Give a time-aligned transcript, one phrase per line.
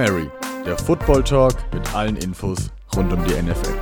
[0.00, 0.30] Mary,
[0.64, 3.74] der Football Talk mit allen Infos rund um die NFL.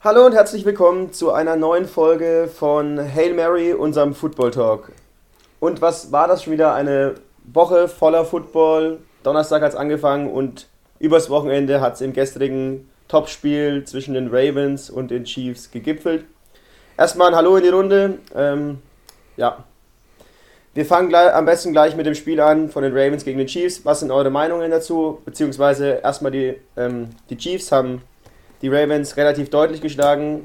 [0.00, 4.90] Hallo und herzlich willkommen zu einer neuen Folge von Hail Mary, unserem Football Talk.
[5.60, 6.74] Und was war das schon wieder?
[6.74, 8.98] Eine Woche voller Football.
[9.22, 10.66] Donnerstag hat es angefangen und
[10.98, 16.24] übers Wochenende hat es im gestrigen Topspiel zwischen den Ravens und den Chiefs gegipfelt.
[16.98, 18.18] Erstmal ein Hallo in die Runde.
[18.34, 18.78] Ähm,
[19.36, 19.62] ja.
[20.74, 23.46] Wir fangen gleich, am besten gleich mit dem Spiel an von den Ravens gegen den
[23.46, 23.84] Chiefs.
[23.84, 25.22] Was sind eure Meinungen dazu?
[25.24, 28.02] Beziehungsweise erstmal die, ähm, die Chiefs haben
[28.62, 30.44] die Ravens relativ deutlich geschlagen.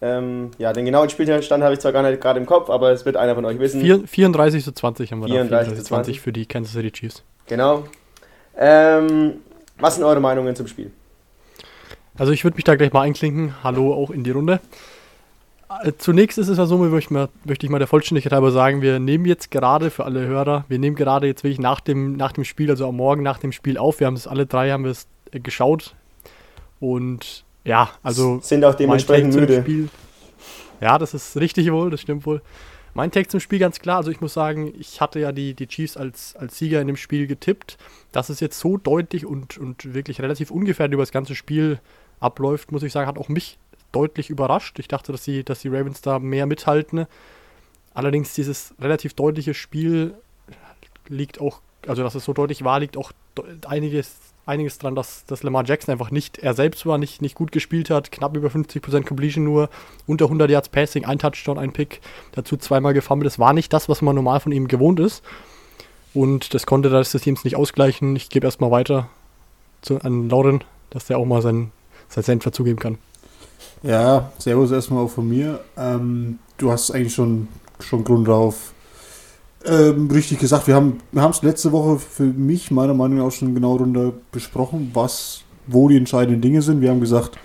[0.00, 3.04] Ähm, ja, den genauen Spielstand habe ich zwar gar nicht gerade im Kopf, aber es
[3.04, 3.80] wird einer von euch wissen.
[4.04, 5.58] 34 zu 20 haben wir 34 da.
[5.58, 7.22] 34 zu 20 für die Kansas City Chiefs.
[7.46, 7.84] Genau.
[8.58, 9.34] Ähm,
[9.78, 10.90] was sind eure Meinungen zum Spiel?
[12.18, 13.54] Also ich würde mich da gleich mal einklinken.
[13.62, 14.58] Hallo auch in die Runde.
[15.82, 16.98] Äh, zunächst ist es ja so, möchte
[17.66, 20.96] ich, mal, der Vollständigkeit halber sagen, wir nehmen jetzt gerade für alle Hörer, wir nehmen
[20.96, 24.00] gerade jetzt wirklich nach dem, nach dem Spiel, also am Morgen nach dem Spiel auf.
[24.00, 25.94] Wir haben es alle drei, haben wir es äh, geschaut.
[26.80, 28.40] Und ja, also.
[28.40, 29.60] Sind auch dementsprechend müde.
[29.62, 29.88] Spiel,
[30.80, 32.42] ja, das ist richtig wohl, das stimmt wohl.
[32.94, 35.66] Mein Text zum Spiel ganz klar, also ich muss sagen, ich hatte ja die, die
[35.66, 37.78] Chiefs als, als Sieger in dem Spiel getippt.
[38.10, 41.80] Dass es jetzt so deutlich und, und wirklich relativ ungefährdet über das ganze Spiel
[42.20, 43.58] abläuft, muss ich sagen, hat auch mich
[43.92, 44.78] deutlich überrascht.
[44.78, 47.06] Ich dachte, dass die, dass die Ravens da mehr mithalten.
[47.94, 50.14] Allerdings dieses relativ deutliche Spiel
[51.08, 53.12] liegt auch, also dass es so deutlich war, liegt auch
[53.66, 57.52] einiges einiges dran, dass, dass Lamar Jackson einfach nicht er selbst war, nicht, nicht gut
[57.52, 58.10] gespielt hat.
[58.10, 59.68] Knapp über 50% Completion nur,
[60.06, 62.00] unter 100 Yards Passing, ein Touchdown, ein Pick,
[62.32, 63.26] dazu zweimal gefummelt.
[63.26, 65.22] Das war nicht das, was man normal von ihm gewohnt ist.
[66.14, 68.16] Und das konnte das des Teams nicht ausgleichen.
[68.16, 69.08] Ich gebe erstmal weiter
[69.80, 71.70] zu, an Lauren, dass der auch mal sein,
[72.08, 72.98] sein Cent dazugeben kann.
[73.82, 75.60] Ja, Servus erstmal auch von mir.
[75.76, 77.48] Ähm, du hast eigentlich schon,
[77.80, 78.72] schon Grund darauf
[79.64, 83.54] ähm, richtig gesagt, wir haben es letzte Woche für mich meiner Meinung nach auch schon
[83.54, 86.80] genau darunter besprochen, was, wo die entscheidenden Dinge sind.
[86.80, 87.38] Wir haben gesagt,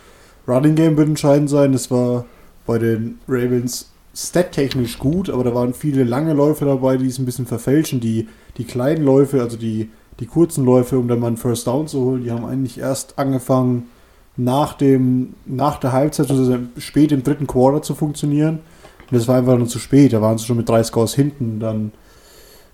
[0.48, 1.74] Running Game wird entscheidend sein.
[1.74, 2.26] Das war
[2.66, 7.26] bei den Ravens stat-technisch gut, aber da waren viele lange Läufe dabei, die es ein
[7.26, 8.00] bisschen verfälschen.
[8.00, 8.28] Die,
[8.58, 9.90] die kleinen Läufe, also die,
[10.20, 13.20] die kurzen Läufe, um dann mal einen First Down zu holen, die haben eigentlich erst
[13.20, 13.90] angefangen,
[14.38, 18.60] nach, dem, nach der Halbzeit, also spät im dritten Quarter zu funktionieren.
[19.10, 20.14] Und das war einfach nur zu spät.
[20.14, 21.60] Da waren sie schon mit drei Scores hinten.
[21.60, 21.92] Dann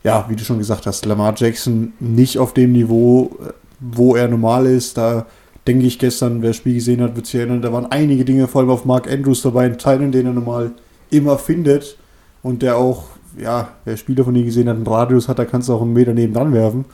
[0.04, 4.28] ja, wie du schon gesagt hast, Lamar Jackson nicht auf dem Niveau, äh, wo er
[4.28, 4.98] normal ist.
[4.98, 5.26] Da
[5.66, 8.48] denke ich gestern, wer das Spiel gesehen hat, wird sich erinnern, da waren einige Dinge,
[8.48, 10.72] vor allem auf Mark Andrews dabei, in Teilen, den er normal
[11.10, 11.98] immer findet
[12.42, 13.06] und der auch,
[13.38, 15.94] ja, wer Spieler von ihm gesehen hat, einen Radius hat, da kannst du auch einen
[15.94, 16.86] Meter neben dran werfen.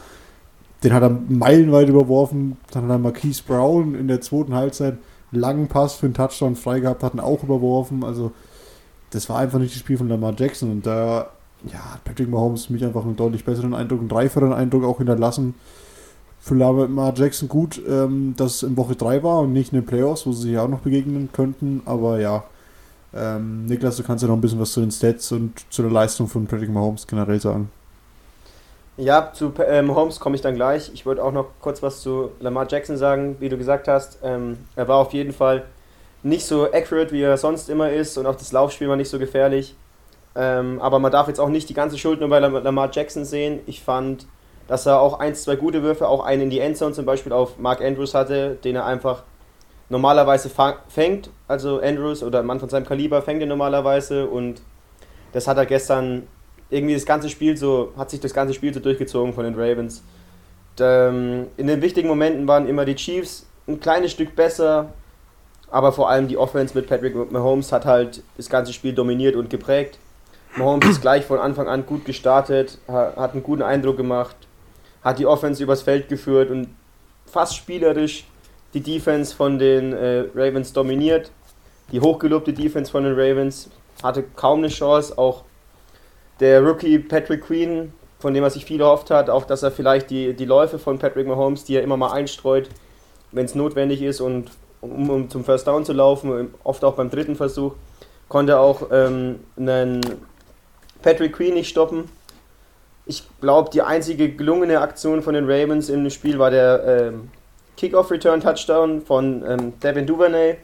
[0.84, 2.57] Den hat er meilenweit überworfen.
[2.72, 4.97] Dann hat er Marquise Brown in der zweiten Halbzeit
[5.31, 8.03] einen langen Pass für einen Touchdown frei gehabt, hat ihn auch überworfen.
[8.03, 8.31] Also,
[9.12, 10.72] das war einfach nicht das Spiel von Lamar Jackson.
[10.72, 11.29] Und da
[11.66, 15.56] ja, Patrick Mahomes mich einfach einen deutlich besseren Eindruck, einen dreifacheren Eindruck auch hinterlassen.
[16.40, 19.85] Für Lamar Jackson gut, ähm, dass es in Woche 3 war und nicht in den
[19.85, 21.81] Playoffs, wo sie sich auch noch begegnen könnten.
[21.85, 22.46] Aber ja,
[23.13, 25.91] ähm, Niklas, du kannst ja noch ein bisschen was zu den Stats und zu der
[25.91, 27.69] Leistung von Patrick Mahomes generell sagen.
[28.99, 30.91] Ja, zu äh, Mahomes komme ich dann gleich.
[30.93, 34.19] Ich wollte auch noch kurz was zu Lamar Jackson sagen, wie du gesagt hast.
[34.23, 35.63] Ähm, er war auf jeden Fall
[36.21, 39.17] nicht so accurate, wie er sonst immer ist und auch das Laufspiel war nicht so
[39.17, 39.73] gefährlich.
[40.35, 43.61] Ähm, aber man darf jetzt auch nicht die ganze Schuld nur bei Lamar Jackson sehen.
[43.67, 44.27] Ich fand,
[44.67, 47.57] dass er auch ein, zwei gute Würfe, auch einen in die Endzone zum Beispiel auf
[47.57, 49.23] Mark Andrews hatte, den er einfach
[49.87, 50.51] normalerweise
[50.89, 51.29] fängt.
[51.47, 54.61] Also Andrews oder ein Mann von seinem Kaliber fängt er normalerweise und
[55.31, 56.27] das hat er gestern
[56.69, 60.03] irgendwie das ganze Spiel so, hat sich das ganze Spiel so durchgezogen von den Ravens.
[60.80, 64.94] Ähm, in den wichtigen Momenten waren immer die Chiefs ein kleines Stück besser,
[65.72, 69.50] aber vor allem die Offense mit Patrick Mahomes hat halt das ganze Spiel dominiert und
[69.50, 70.00] geprägt.
[70.56, 74.35] Mahomes ist gleich von Anfang an gut gestartet, hat einen guten Eindruck gemacht,
[75.03, 76.69] hat die Offense übers Feld geführt und
[77.26, 78.26] fast spielerisch
[78.73, 81.32] die Defense von den äh, Ravens dominiert.
[81.91, 83.70] Die hochgelobte Defense von den Ravens
[84.03, 85.17] hatte kaum eine Chance.
[85.17, 85.43] Auch
[86.40, 90.09] der Rookie Patrick Queen, von dem er sich viel erhofft hat, auch dass er vielleicht
[90.09, 92.70] die, die Läufe von Patrick Mahomes, die er immer mal einstreut,
[93.32, 94.52] wenn es notwendig ist und
[94.82, 97.74] um, um zum First Down zu laufen, oft auch beim dritten Versuch,
[98.28, 100.02] konnte auch ähm, einen
[101.02, 102.09] Patrick Queen nicht stoppen.
[103.06, 107.32] Ich glaube, die einzige gelungene Aktion von den Ravens im Spiel war der ähm,
[107.78, 110.58] Kickoff-Return-Touchdown von ähm, Devin Duvernay.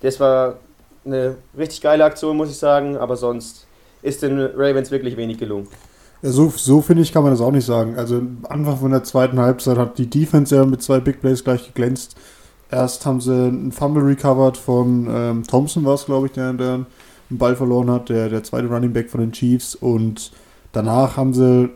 [0.00, 0.58] Das war
[1.04, 3.66] eine richtig geile Aktion, muss ich sagen, aber sonst
[4.02, 5.68] ist den Ravens wirklich wenig gelungen.
[6.22, 7.96] Ja, so, so finde ich, kann man das auch nicht sagen.
[7.96, 11.66] Also Anfang von der zweiten Halbzeit hat die Defense ja mit zwei Big Plays gleich
[11.66, 12.16] geglänzt.
[12.70, 16.74] Erst haben sie einen Fumble recovered von ähm, Thompson, war es glaube ich, der, der
[16.74, 16.86] einen
[17.38, 19.74] Ball verloren hat, der, der zweite Running Back von den Chiefs.
[19.74, 20.32] Und
[20.72, 21.70] danach haben sie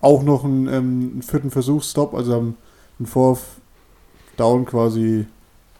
[0.00, 2.56] auch noch einen, ähm, einen vierten Versuchsstop, also haben
[2.98, 3.40] einen Fourth
[4.36, 5.26] Down quasi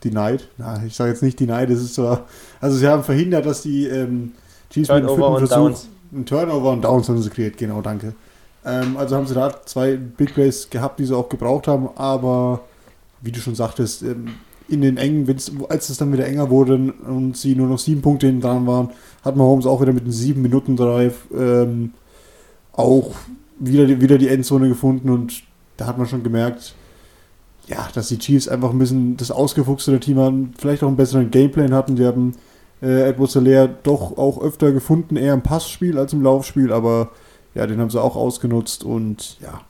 [0.03, 0.49] denied.
[0.59, 2.19] Na, ich sage jetzt nicht denied, das ist so.
[2.61, 4.33] Also sie haben verhindert, dass die ähm,
[4.71, 5.89] Chiefs Turnover vierten Versuch Downs.
[6.13, 8.15] einen Turnover und Downs haben sie kreiert, genau, danke.
[8.65, 12.61] Ähm, also haben sie da zwei Big Plays gehabt, die sie auch gebraucht haben, aber
[13.23, 14.35] wie du schon sagtest, ähm,
[14.69, 15.29] in den engen,
[15.69, 18.91] als es dann wieder enger wurde und sie nur noch sieben Punkte hinten dran waren,
[19.25, 21.93] hat Mahomes auch wieder mit einem sieben Minuten Drive ähm,
[22.73, 23.13] auch
[23.59, 25.43] wieder, wieder die Endzone gefunden und
[25.77, 26.75] da hat man schon gemerkt,
[27.69, 31.31] ja, dass die Chiefs einfach ein bisschen das ausgefuchste Team haben, vielleicht auch einen besseren
[31.31, 31.97] Gameplan hatten.
[31.97, 32.35] Die haben
[32.83, 37.11] äh, Edward Solaire doch auch öfter gefunden, eher im Passspiel als im Laufspiel, aber
[37.55, 39.61] ja, den haben sie auch ausgenutzt und ja.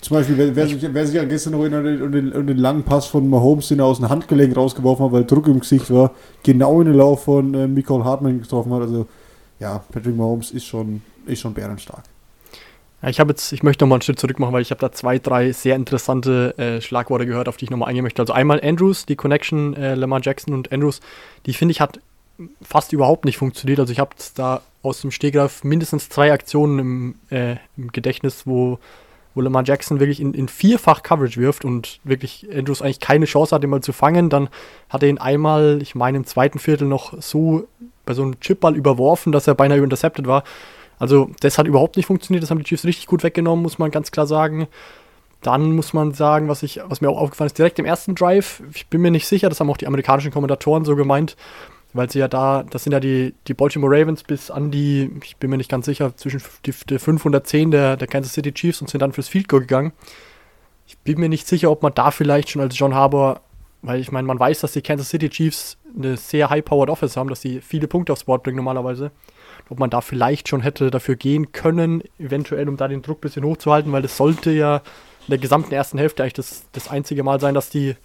[0.00, 2.56] Zum Beispiel, wer, wer, sich, wer sich ja gestern noch erinnert an den, an den,
[2.56, 5.90] langen Pass von Mahomes, den er aus dem Handgelenk rausgeworfen hat, weil Druck im Gesicht
[5.90, 6.12] war,
[6.42, 8.80] genau in den Lauf von äh, Michael Hartmann getroffen hat.
[8.80, 9.06] Also
[9.60, 12.04] ja, Patrick Mahomes ist schon, ist schon bärenstark.
[13.02, 14.90] Ja, ich habe jetzt, ich möchte nochmal einen Schritt zurück machen, weil ich habe da
[14.90, 18.22] zwei, drei sehr interessante äh, Schlagworte gehört, auf die ich nochmal eingehen möchte.
[18.22, 21.00] Also einmal Andrews, die Connection äh, Lamar Jackson und Andrews,
[21.44, 22.00] die finde ich hat
[22.62, 23.80] fast überhaupt nicht funktioniert.
[23.80, 28.78] Also ich habe da aus dem Stegreif mindestens zwei Aktionen im, äh, im Gedächtnis, wo,
[29.34, 33.54] wo Lamar Jackson wirklich in, in vierfach Coverage wirft und wirklich Andrews eigentlich keine Chance
[33.54, 34.30] hat, ihn mal zu fangen.
[34.30, 34.48] Dann
[34.88, 37.66] hat er ihn einmal, ich meine im zweiten Viertel noch so
[38.04, 40.44] bei so einem Chipball überworfen, dass er beinahe intercepted war.
[40.98, 43.90] Also das hat überhaupt nicht funktioniert, das haben die Chiefs richtig gut weggenommen, muss man
[43.90, 44.68] ganz klar sagen.
[45.42, 48.62] Dann muss man sagen, was, ich, was mir auch aufgefallen ist, direkt im ersten Drive,
[48.72, 51.36] ich bin mir nicht sicher, das haben auch die amerikanischen Kommentatoren so gemeint,
[51.94, 55.36] weil sie ja da, das sind ja die, die Baltimore Ravens bis an die, ich
[55.38, 58.90] bin mir nicht ganz sicher, zwischen die, die 510 der, der Kansas City Chiefs und
[58.90, 59.92] sind dann fürs Field Goal gegangen.
[60.86, 63.40] Ich bin mir nicht sicher, ob man da vielleicht schon als John Harbour,
[63.80, 67.28] weil ich meine, man weiß, dass die Kansas City Chiefs eine sehr high-powered Offense haben,
[67.30, 69.10] dass sie viele Punkte aufs Board bringen normalerweise
[69.70, 73.22] ob man da vielleicht schon hätte dafür gehen können, eventuell, um da den Druck ein
[73.22, 77.22] bisschen hochzuhalten, weil das sollte ja in der gesamten ersten Hälfte eigentlich das, das einzige
[77.22, 77.96] Mal sein, dass die,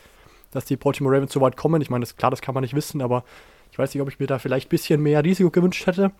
[0.52, 1.82] dass die Baltimore Ravens so weit kommen.
[1.82, 3.24] Ich meine, das, klar, das kann man nicht wissen, aber
[3.80, 6.12] weiß nicht, ob ich mir da vielleicht ein bisschen mehr Risiko gewünscht hätte.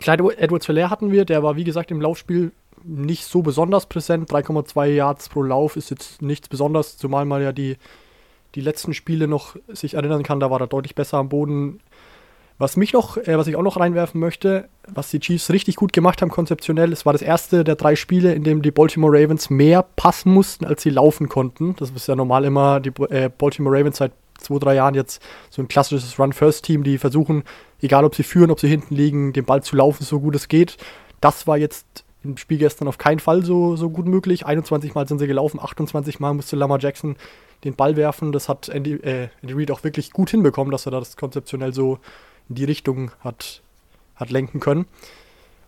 [0.00, 2.52] Clyde Edwards Hilaire hatten wir, der war wie gesagt im Laufspiel
[2.84, 4.30] nicht so besonders präsent.
[4.30, 7.76] 3,2 Yards pro Lauf ist jetzt nichts Besonderes, zumal man ja die,
[8.54, 11.80] die letzten Spiele noch sich erinnern kann, da war er deutlich besser am Boden.
[12.58, 15.92] Was mich noch, äh, was ich auch noch reinwerfen möchte, was die Chiefs richtig gut
[15.92, 19.48] gemacht haben konzeptionell, es war das erste der drei Spiele, in dem die Baltimore Ravens
[19.48, 21.76] mehr passen mussten, als sie laufen konnten.
[21.76, 25.62] Das ist ja normal immer die äh, Baltimore Ravens seit zwei, drei Jahren jetzt so
[25.62, 27.44] ein klassisches Run-First-Team, die versuchen,
[27.80, 30.48] egal ob sie führen, ob sie hinten liegen, den Ball zu laufen, so gut es
[30.48, 30.76] geht.
[31.20, 34.46] Das war jetzt im Spiel gestern auf keinen Fall so, so gut möglich.
[34.46, 37.16] 21 Mal sind sie gelaufen, 28 Mal musste Lamar Jackson
[37.64, 38.32] den Ball werfen.
[38.32, 41.98] Das hat Andy, äh, Andy Reid auch wirklich gut hinbekommen, dass er das konzeptionell so
[42.48, 43.62] in die Richtung hat,
[44.16, 44.86] hat lenken können.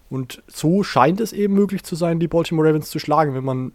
[0.09, 3.73] Und so scheint es eben möglich zu sein, die Baltimore Ravens zu schlagen, wenn man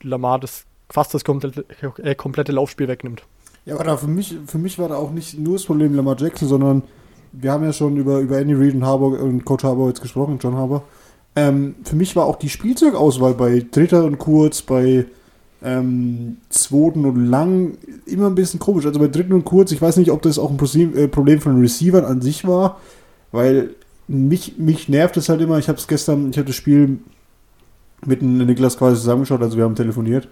[0.00, 1.64] Lamar das, fast das komplette,
[1.98, 3.24] äh, komplette Laufspiel wegnimmt.
[3.64, 6.48] Ja, aber für mich, für mich war da auch nicht nur das Problem Lamar Jackson,
[6.48, 6.82] sondern
[7.32, 10.38] wir haben ja schon über, über Andy Reid und, Harbour, und Coach Harbour jetzt gesprochen,
[10.40, 10.82] John Harbour.
[11.34, 15.06] Ähm, für mich war auch die Spielzeugauswahl bei Dritter und Kurz, bei
[15.64, 18.86] ähm, zweiten und lang immer ein bisschen komisch.
[18.86, 21.54] Also bei dritten und kurz, ich weiß nicht, ob das auch ein äh, Problem von
[21.54, 22.80] den Receivern an sich war,
[23.30, 23.70] weil
[24.08, 25.58] mich, mich nervt es halt immer.
[25.58, 26.98] Ich habe es gestern, ich habe das Spiel
[28.04, 30.28] mit Niklas quasi zusammengeschaut, also wir haben telefoniert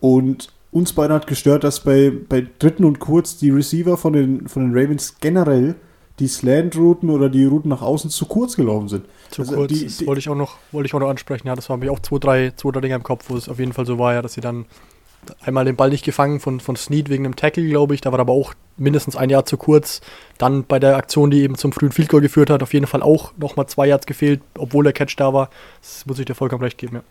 [0.00, 4.48] und uns beide hat gestört, dass bei, bei dritten und kurz die Receiver von den,
[4.48, 5.76] von den Ravens generell
[6.18, 9.04] die Slant-Routen oder die Routen nach außen zu kurz gelaufen sind.
[9.30, 11.46] Zu also kurz, die, das wollte ich, auch noch, wollte ich auch noch ansprechen.
[11.46, 13.58] Ja, das waren mir auch zwei, drei, zwei, drei Dinge im Kopf, wo es auf
[13.58, 14.66] jeden Fall so war, ja, dass sie dann
[15.40, 18.00] einmal den Ball nicht gefangen von, von Snead wegen einem Tackle, glaube ich.
[18.00, 20.00] Da war aber auch mindestens ein Jahr zu kurz.
[20.38, 23.02] Dann bei der Aktion, die eben zum frühen Field Goal geführt hat, auf jeden Fall
[23.02, 25.50] auch nochmal zwei Yards gefehlt, obwohl der Catch da war.
[25.80, 27.02] Das muss ich dir vollkommen recht geben, ja.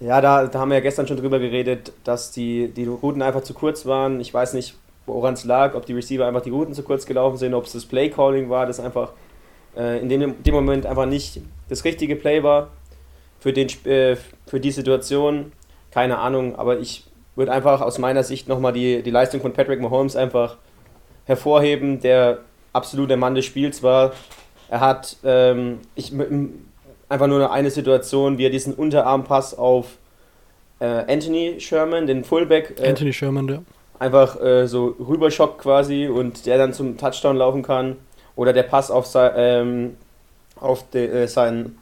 [0.00, 3.42] Ja, da, da haben wir ja gestern schon drüber geredet, dass die, die Routen einfach
[3.42, 4.20] zu kurz waren.
[4.20, 4.76] Ich weiß nicht,
[5.06, 7.72] woran es lag, ob die Receiver einfach die Routen zu kurz gelaufen sind, ob es
[7.72, 9.12] das Play-Calling war, das einfach
[9.76, 12.68] äh, in dem, dem Moment einfach nicht das richtige Play war
[13.40, 15.52] für, den, äh, für die Situation.
[15.90, 19.80] Keine Ahnung, aber ich würde einfach aus meiner Sicht nochmal die, die Leistung von Patrick
[19.80, 20.58] Mahomes einfach
[21.24, 22.38] hervorheben, der
[22.72, 24.12] absolut der Mann des Spiels war.
[24.68, 26.12] Er hat ähm, ich,
[27.08, 29.96] einfach nur eine Situation, wie er diesen Unterarmpass auf
[30.80, 32.74] äh, Anthony Sherman, den Fullback.
[32.80, 33.62] Äh, Anthony Sherman, ja
[33.98, 37.96] einfach äh, so rüberschockt quasi und der dann zum Touchdown laufen kann.
[38.36, 39.96] Oder der Pass auf, ähm,
[40.60, 41.78] auf de, äh, seinen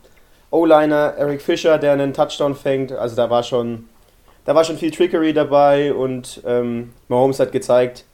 [0.50, 2.92] O-Liner Eric Fischer, der einen Touchdown fängt.
[2.92, 3.88] Also da war schon,
[4.44, 8.04] da war schon viel Trickery dabei und ähm, Mahomes hat gezeigt,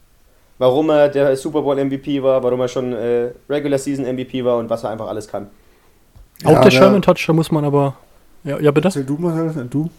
[0.57, 4.57] warum er der Super Bowl MVP war, warum er schon äh, Regular Season MVP war
[4.57, 5.49] und was er einfach alles kann.
[6.43, 7.95] Auch ja, der Sherman-Touch, da muss man aber
[8.45, 8.89] ja, ja, bitte.
[8.89, 9.89] Erzähl du mal, du.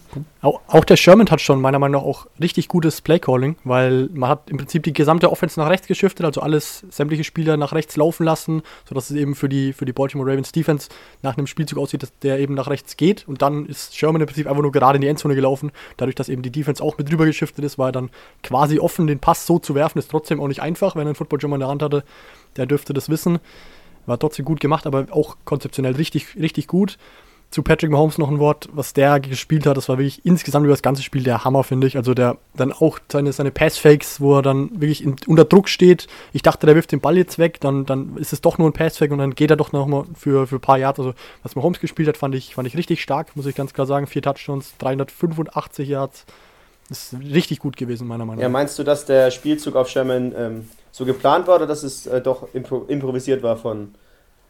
[0.42, 4.28] Auch, auch, der Sherman hat schon meiner Meinung nach auch richtig gutes Playcalling, weil man
[4.28, 7.96] hat im Prinzip die gesamte Offense nach rechts geschiftet, also alles, sämtliche Spieler nach rechts
[7.96, 10.90] laufen lassen, sodass es eben für die, für die Baltimore Ravens Defense
[11.22, 14.26] nach einem Spielzug aussieht, dass der eben nach rechts geht und dann ist Sherman im
[14.26, 15.72] Prinzip einfach nur gerade in die Endzone gelaufen.
[15.96, 18.10] Dadurch, dass eben die Defense auch mit drüber geschiftet ist, war er dann
[18.42, 21.14] quasi offen, den Pass so zu werfen, ist trotzdem auch nicht einfach, wenn er einen
[21.14, 22.04] Football in der Hand hatte.
[22.56, 23.40] Der dürfte das wissen.
[24.06, 26.99] War trotzdem gut gemacht, aber auch konzeptionell richtig, richtig gut
[27.54, 29.76] zu Patrick Mahomes noch ein Wort, was der gespielt hat.
[29.76, 31.96] Das war wirklich insgesamt über das ganze Spiel der Hammer, finde ich.
[31.96, 36.08] Also der dann auch seine, seine Pass-Fakes, wo er dann wirklich in, unter Druck steht.
[36.32, 38.73] Ich dachte, der wirft den Ball jetzt weg, dann, dann ist es doch nur ein
[38.73, 40.99] Pass-Fake und dann geht er doch nochmal für, für ein paar Yards.
[40.99, 43.87] Also was Mahomes gespielt hat, fand ich, fand ich richtig stark, muss ich ganz klar
[43.87, 44.08] sagen.
[44.08, 46.26] Vier Touchdowns, 385 Yards.
[46.88, 48.42] Das ist richtig gut gewesen, meiner Meinung nach.
[48.42, 52.06] Ja, meinst du, dass der Spielzug auf Sherman ähm, so geplant war oder dass es
[52.06, 53.96] äh, doch impro improvisiert war von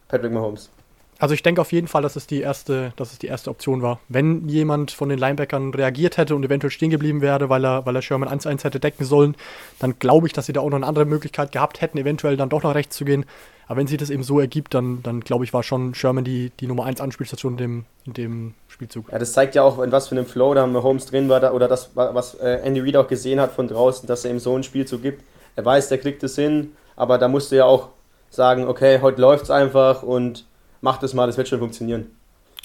[0.07, 0.69] Patrick Mahomes?
[1.17, 3.81] Also ich denke auf jeden Fall, dass es die erste, dass es die erste Option
[3.81, 3.99] war.
[4.09, 7.95] Wenn jemand von den Linebackern reagiert hätte und eventuell stehen geblieben wäre, weil er, weil
[7.95, 9.35] er Sherman 1-1 hätte decken sollen,
[9.79, 12.49] dann glaube ich, dass sie da auch noch eine andere Möglichkeit gehabt hätten, eventuell dann
[12.49, 13.25] doch nach rechts zu gehen.
[13.65, 16.51] Aber wenn sich das eben so ergibt, dann, dann glaube ich, war schon Sherman die,
[16.59, 19.11] die Nummer 1 Anspielstation in dem, in dem Spielzug.
[19.11, 21.67] Ja, das zeigt ja auch, in was für einem Flow da Mahomes drin war, oder
[21.67, 24.61] das, was äh, Andy Reid auch gesehen hat von draußen, dass er ihm so ein
[24.61, 25.23] Spielzug gibt.
[25.55, 27.89] Er weiß, der kriegt es hin, aber da musste ja auch
[28.29, 30.45] sagen, okay, heute läuft es einfach und
[30.81, 32.11] macht es mal, das wird schon funktionieren.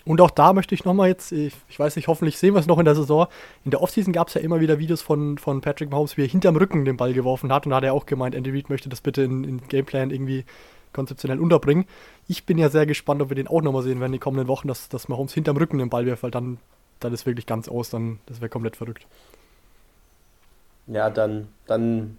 [0.05, 2.67] Und auch da möchte ich nochmal jetzt, ich, ich, weiß nicht, hoffentlich sehen wir es
[2.67, 3.27] noch in der Saison.
[3.65, 6.29] In der Offseason gab es ja immer wieder Videos von, von Patrick Mahomes, wie er
[6.29, 7.67] hinterm Rücken den Ball geworfen hat.
[7.67, 10.45] Und da hat er auch gemeint, Andy Reid möchte das bitte in, in Gameplan irgendwie
[10.93, 11.85] konzeptionell unterbringen.
[12.29, 14.49] Ich bin ja sehr gespannt, ob wir den auch nochmal sehen werden in den kommenden
[14.49, 16.59] Wochen, dass, dass Mahomes hinterm Rücken den Ball wirft, weil dann,
[16.99, 19.07] dann ist wirklich ganz aus, dann das wäre komplett verrückt.
[20.87, 22.17] Ja, dann, dann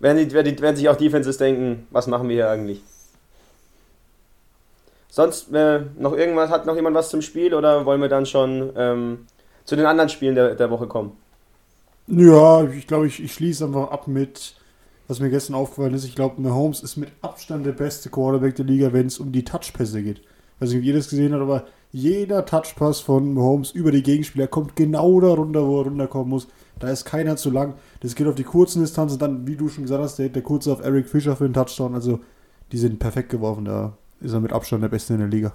[0.00, 2.82] werden, die, werden, die, werden sich auch Defenses denken, was machen wir hier eigentlich?
[5.08, 8.72] Sonst äh, noch irgendwas, hat noch jemand was zum Spiel oder wollen wir dann schon
[8.76, 9.26] ähm,
[9.64, 11.12] zu den anderen Spielen der, der Woche kommen?
[12.06, 14.56] Ja, ich glaube, ich, ich schließe einfach ab mit,
[15.08, 16.04] was mir gestern aufgefallen ist.
[16.04, 19.44] Ich glaube, Mahomes ist mit Abstand der beste Quarterback der Liga, wenn es um die
[19.44, 20.18] Touchpässe geht.
[20.18, 24.02] Ich weiß nicht, ob ihr das gesehen habt, aber jeder Touchpass von Mahomes über die
[24.02, 26.48] Gegenspieler kommt genau da runter, wo er runterkommen muss.
[26.80, 27.74] Da ist keiner zu lang.
[28.00, 29.20] Das geht auf die kurzen Distanzen.
[29.20, 31.94] Dann, wie du schon gesagt hast, der, der kurze auf Eric Fischer für den Touchdown.
[31.94, 32.18] Also,
[32.72, 33.64] die sind perfekt geworfen.
[33.64, 35.54] Da ist er mit Abstand der Beste in der Liga.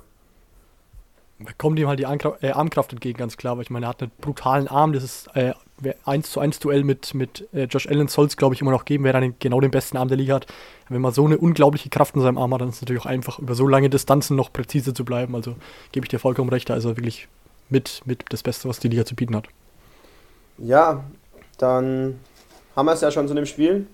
[1.58, 4.12] Kommt ihm halt die äh, Armkraft entgegen, ganz klar, weil ich meine, er hat einen
[4.20, 4.92] brutalen Arm.
[4.92, 5.54] Das ist äh,
[6.04, 8.84] 1 zu 1 Duell mit, mit äh, Josh Allen soll es, glaube ich, immer noch
[8.84, 10.48] geben, wer dann genau den besten Arm der Liga hat.
[10.90, 13.08] Wenn man so eine unglaubliche Kraft in seinem Arm hat, dann ist es natürlich auch
[13.08, 15.34] einfach, über so lange Distanzen noch präzise zu bleiben.
[15.36, 15.56] Also
[15.92, 17.28] gebe ich dir vollkommen recht, da ist er wirklich
[17.70, 19.46] mit, mit das Beste, was die Liga zu bieten hat.
[20.58, 21.04] Ja,
[21.58, 22.20] dann
[22.76, 23.88] haben wir es ja schon zu dem Spiel.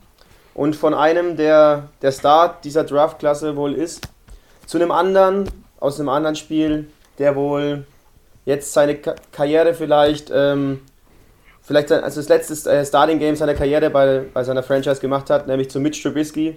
[0.56, 4.08] Und von einem, der der Star dieser Draft-Klasse wohl ist,
[4.66, 5.50] zu einem anderen,
[5.80, 7.86] aus einem anderen Spiel, der wohl
[8.46, 10.82] jetzt seine Ka Karriere vielleicht, ähm,
[11.62, 15.48] vielleicht als das letzte äh, Starting Game seiner Karriere bei, bei seiner Franchise gemacht hat,
[15.48, 16.56] nämlich zu Mitch Trubisky,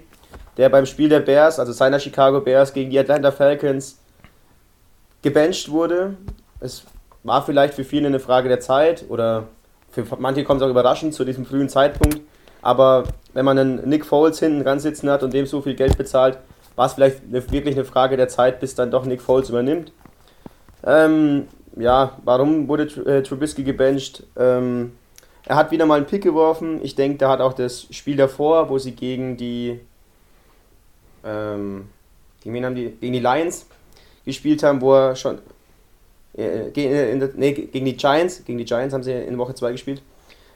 [0.56, 3.98] der beim Spiel der Bears, also seiner Chicago Bears gegen die Atlanta Falcons,
[5.22, 6.16] gebencht wurde.
[6.60, 6.84] Es
[7.22, 9.48] war vielleicht für viele eine Frage der Zeit oder
[9.90, 12.20] für manche kommt es auch überraschend zu diesem frühen Zeitpunkt.
[12.60, 15.96] Aber wenn man einen Nick Foles hinten dran sitzen hat und dem so viel Geld
[15.96, 16.38] bezahlt,
[16.76, 19.92] war es vielleicht eine, wirklich eine Frage der Zeit, bis dann doch Nick Foles übernimmt.
[20.84, 24.24] Ähm, ja, warum wurde äh, Trubisky gebencht?
[24.36, 24.92] Ähm,
[25.44, 26.80] er hat wieder mal einen Pick geworfen.
[26.82, 29.80] Ich denke, da hat auch das Spiel davor, wo sie gegen die,
[31.24, 31.88] ähm,
[32.42, 33.66] gegen, wen haben die, gegen die Lions
[34.24, 35.38] gespielt haben, wo er schon
[36.36, 39.72] äh, gegen, der, nee, gegen die Giants, gegen die Giants haben sie in Woche 2
[39.72, 40.02] gespielt,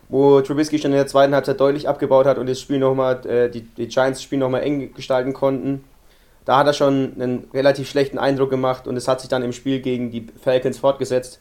[0.09, 3.49] wo Trubisky schon in der zweiten Halbzeit deutlich abgebaut hat und das Spiel nochmal, äh,
[3.49, 5.85] die, die Giants das Spiel nochmal eng gestalten konnten
[6.45, 9.53] da hat er schon einen relativ schlechten Eindruck gemacht und es hat sich dann im
[9.53, 11.41] Spiel gegen die Falcons fortgesetzt,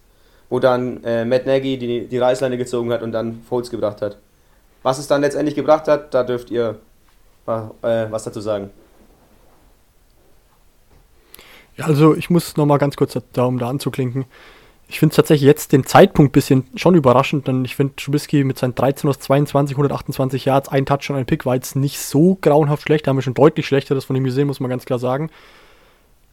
[0.49, 4.17] wo dann äh, Matt Nagy die, die Reißleine gezogen hat und dann Foles gebracht hat.
[4.83, 6.79] Was es dann letztendlich gebracht hat, da dürft ihr
[7.47, 8.69] äh, was dazu sagen.
[11.77, 14.25] Ja, also ich muss nochmal ganz kurz da, um da anzuklinken
[14.91, 18.43] ich finde es tatsächlich jetzt den Zeitpunkt ein bisschen schon überraschend, denn ich finde Trubisky
[18.43, 21.97] mit seinen 13 aus 22, 128 Yards, ein Touch und ein Pick war jetzt nicht
[21.97, 23.07] so grauenhaft schlecht.
[23.07, 25.29] Da haben wir schon deutlich schlechteres von ihm gesehen, muss man ganz klar sagen.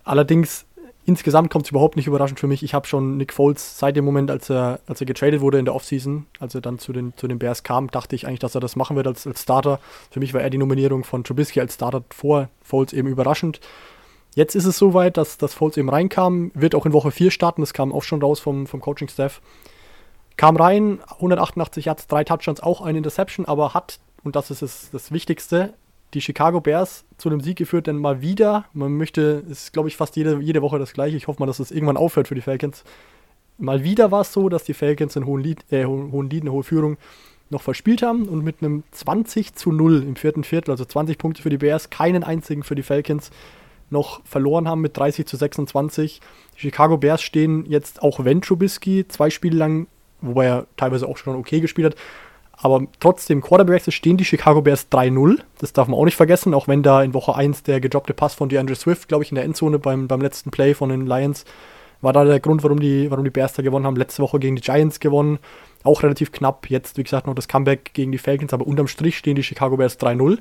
[0.03, 0.67] Allerdings,
[1.07, 2.65] insgesamt kommt es überhaupt nicht überraschend für mich.
[2.65, 5.65] Ich habe schon Nick Foles seit dem Moment, als er, als er getradet wurde in
[5.65, 8.57] der Offseason, als er dann zu den, zu den Bears kam, dachte ich eigentlich, dass
[8.57, 9.79] er das machen wird als, als Starter.
[10.11, 13.61] Für mich war er die Nominierung von Trubisky als Starter vor Foles eben überraschend.
[14.39, 17.61] Jetzt ist es soweit, dass, dass Foles eben reinkam, wird auch in Woche 4 starten,
[17.61, 19.41] das kam auch schon raus vom, vom Coaching-Staff.
[20.37, 24.91] Kam rein, 188 Yards, drei Touchdowns, auch eine Interception, aber hat und das ist das,
[24.93, 25.75] das Wichtigste,
[26.15, 29.89] die Chicago Bears zu einem Sieg geführt, denn mal wieder, man möchte, es ist glaube
[29.89, 32.37] ich fast jede, jede Woche das gleiche, ich hoffe mal, dass es irgendwann aufhört für
[32.37, 32.85] die Falcons.
[33.59, 36.53] Mal wieder war es so, dass die Falcons in hohen Lied, äh, hohen Lied, eine
[36.53, 36.97] hohe Führung
[37.51, 41.43] noch verspielt haben und mit einem 20 zu 0 im vierten Viertel, also 20 Punkte
[41.43, 43.33] für die Bears, keinen einzigen für die Falcons,
[43.91, 46.21] noch verloren haben mit 30 zu 26.
[46.57, 49.87] Die Chicago Bears stehen jetzt auch wenn Trubisky zwei Spiele lang,
[50.21, 51.97] wobei er teilweise auch schon okay gespielt hat,
[52.61, 55.39] aber trotzdem, Quarterbacks stehen die Chicago Bears 3-0.
[55.59, 58.35] Das darf man auch nicht vergessen, auch wenn da in Woche 1 der gedroppte Pass
[58.35, 61.45] von DeAndre Swift, glaube ich, in der Endzone beim, beim letzten Play von den Lions,
[62.01, 63.95] war da der Grund, warum die, warum die Bears da gewonnen haben.
[63.95, 65.39] Letzte Woche gegen die Giants gewonnen.
[65.85, 66.69] Auch relativ knapp.
[66.69, 69.77] Jetzt, wie gesagt, noch das Comeback gegen die Falcons, aber unterm Strich stehen die Chicago
[69.77, 70.39] Bears 3-0.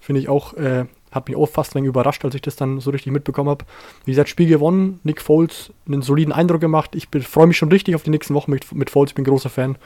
[0.00, 2.80] Finde ich auch, äh, hat mich auch fast ein wenig überrascht, als ich das dann
[2.80, 3.64] so richtig mitbekommen habe.
[4.04, 6.94] Wie gesagt, Spiel gewonnen, Nick Foles einen soliden Eindruck gemacht.
[6.94, 9.50] Ich freue mich schon richtig auf die nächsten Wochen mit, mit Foles, ich bin großer
[9.50, 9.76] Fan.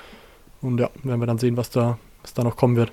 [0.62, 2.90] Und ja, werden wir dann sehen, was da, was da noch kommen wird.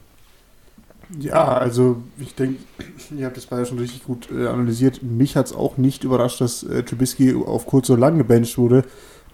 [1.20, 2.60] Ja, also ich denke,
[3.18, 5.02] ihr habt das beide schon richtig gut äh, analysiert.
[5.02, 8.84] Mich hat es auch nicht überrascht, dass äh, Trubisky auf kurz oder lang gebencht wurde.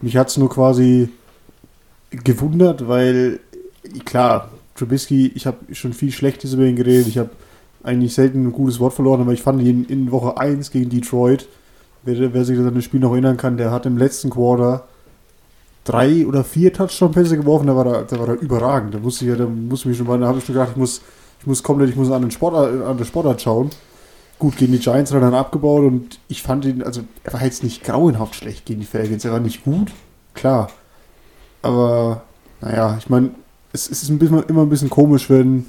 [0.02, 1.10] Mich hat es nur quasi
[2.12, 3.40] gewundert, weil
[4.06, 7.08] klar, Trubisky, ich habe schon viel Schlechtes über ihn geredet.
[7.08, 7.30] Ich habe
[7.84, 11.48] eigentlich selten ein gutes Wort verloren, aber ich fand ihn in Woche 1 gegen Detroit,
[12.04, 14.86] wer, wer sich an das Spiel noch erinnern kann, der hat im letzten Quarter
[15.84, 18.94] drei oder vier Touchdown-Pässe geworfen, da war er, da war er überragend.
[18.94, 20.78] Da musste ich ja, da musste mich schon mal, da habe ich schon gedacht, ich
[20.78, 21.02] muss,
[21.40, 23.70] ich muss komplett, ich muss an den Sportart, an den Sportart schauen.
[24.38, 27.44] Gut, gegen die Giants hat er dann abgebaut und ich fand ihn, also er war
[27.44, 29.92] jetzt nicht grauenhaft schlecht gegen die Falcons, er war nicht gut,
[30.34, 30.70] klar.
[31.62, 32.24] Aber,
[32.60, 33.32] naja, ich meine,
[33.72, 35.68] es, es ist ein bisschen, immer ein bisschen komisch, wenn,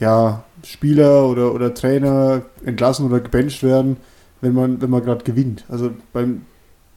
[0.00, 3.96] ja, Spieler oder, oder Trainer entlassen oder gebencht werden,
[4.40, 5.64] wenn man, wenn man gerade gewinnt.
[5.68, 6.42] Also beim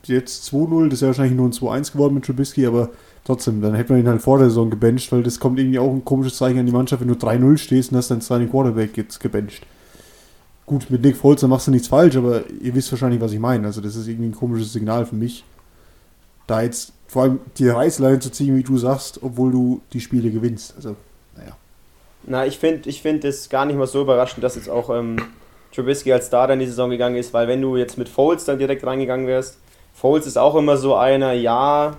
[0.06, 2.90] jetzt 2-0, das ist ja wahrscheinlich nur ein 2-1 geworden mit Trubisky, aber
[3.26, 5.92] trotzdem, dann hätte man ihn halt vor der Saison gebencht, weil das kommt irgendwie auch
[5.92, 8.96] ein komisches Zeichen an die Mannschaft, wenn du 3-0 stehst und hast deinen Starting Quarterback
[8.98, 9.66] jetzt gebencht.
[10.66, 13.40] Gut, mit Nick Foles, dann machst du nichts falsch, aber ihr wisst wahrscheinlich, was ich
[13.40, 13.66] meine.
[13.66, 15.44] Also das ist irgendwie ein komisches Signal für mich,
[16.48, 20.30] da jetzt vor allem die Reißleine zu ziehen, wie du sagst, obwohl du die Spiele
[20.30, 20.76] gewinnst.
[20.76, 20.96] Also.
[22.30, 25.18] Na, ich finde ich find es gar nicht mal so überraschend, dass jetzt auch ähm,
[25.74, 28.60] Trubisky als Starter in die Saison gegangen ist, weil wenn du jetzt mit Foles dann
[28.60, 29.58] direkt reingegangen wärst,
[29.94, 31.98] Foles ist auch immer so einer, ja,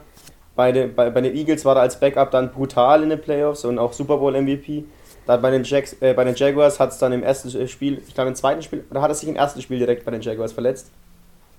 [0.54, 3.64] bei den, bei, bei den Eagles war er als Backup dann brutal in den Playoffs
[3.64, 4.84] und auch Super Bowl MVP.
[5.26, 8.14] Dann bei den, Jacks, äh, bei den Jaguars hat es dann im ersten Spiel, ich
[8.14, 10.52] glaube im zweiten Spiel, oder hat er sich im ersten Spiel direkt bei den Jaguars
[10.52, 10.92] verletzt?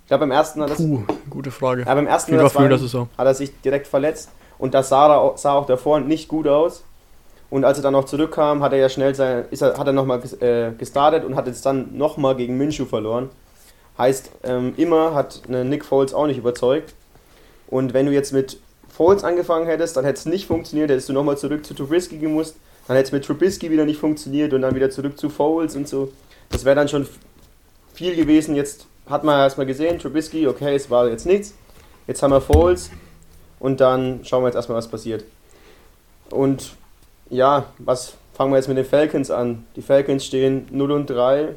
[0.04, 1.82] Ich glaube beim ersten hat er Puh, gute Frage.
[1.82, 5.54] Ja, beim ersten oder zweiten hat er sich direkt verletzt und das sah, er, sah
[5.54, 6.86] auch davor nicht gut aus.
[7.52, 9.94] Und als er dann noch zurückkam, hat er ja schnell sein, ist er, hat er
[9.94, 13.30] nochmal äh, gestartet und hat jetzt dann nochmal gegen Minshew verloren.
[13.98, 16.94] Heißt, ähm, immer hat eine Nick Foles auch nicht überzeugt.
[17.68, 18.58] Und wenn du jetzt mit
[18.90, 22.56] Foles angefangen hättest, dann hätte es nicht funktioniert, hättest du nochmal zurück zu Trubisky gemusst,
[22.88, 25.90] dann hätte es mit Trubisky wieder nicht funktioniert und dann wieder zurück zu Foles und
[25.90, 26.10] so.
[26.50, 27.06] Das wäre dann schon
[27.94, 28.56] viel gewesen.
[28.56, 31.54] Jetzt hat man erstmal gesehen, Trubisky, okay, es war jetzt nichts.
[32.08, 32.92] Jetzt haben wir Foles
[33.60, 35.26] und dann schauen wir jetzt erstmal, was passiert.
[36.30, 36.76] Und
[37.32, 39.66] ja, was fangen wir jetzt mit den Falcons an?
[39.76, 41.50] Die Falcons stehen 0 und 3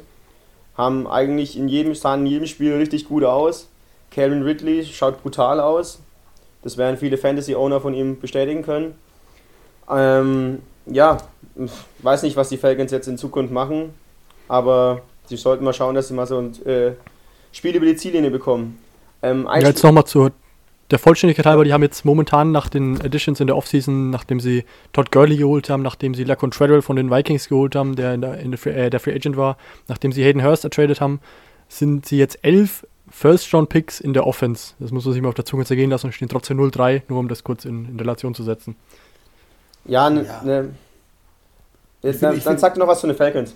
[0.77, 3.69] haben eigentlich in jedem, sahen in jedem Spiel richtig gut aus.
[4.11, 5.99] Calvin Ridley schaut brutal aus.
[6.63, 8.95] Das werden viele Fantasy-Owner von ihm bestätigen können.
[9.89, 11.17] Ähm, ja,
[11.99, 13.93] weiß nicht, was die Falcons jetzt in Zukunft machen,
[14.47, 16.93] aber sie sollten mal schauen, dass sie mal so ein äh,
[17.51, 18.79] Spiel über die Ziellinie bekommen.
[19.21, 20.31] Ähm, ja, jetzt nochmal zur
[20.91, 24.65] der Vollständigkeit halber, die haben jetzt momentan nach den Additions in der Offseason, nachdem sie
[24.93, 28.21] Todd Gurley geholt haben, nachdem sie Lacon Treadwell von den Vikings geholt haben, der in
[28.21, 31.19] der, in der, Free, äh, der Free Agent war, nachdem sie Hayden Hurst ertradet haben,
[31.69, 34.73] sind sie jetzt elf First-Round-Picks in der Offense.
[34.79, 37.19] Das muss man sich mal auf der Zunge zergehen lassen und stehen trotzdem 0-3, nur
[37.19, 38.75] um das kurz in, in, Relation zu setzen.
[39.85, 40.41] Ja, ne, ja.
[40.43, 40.69] Ne,
[42.01, 43.55] jetzt, dann, dann sag noch was zu den Falcons.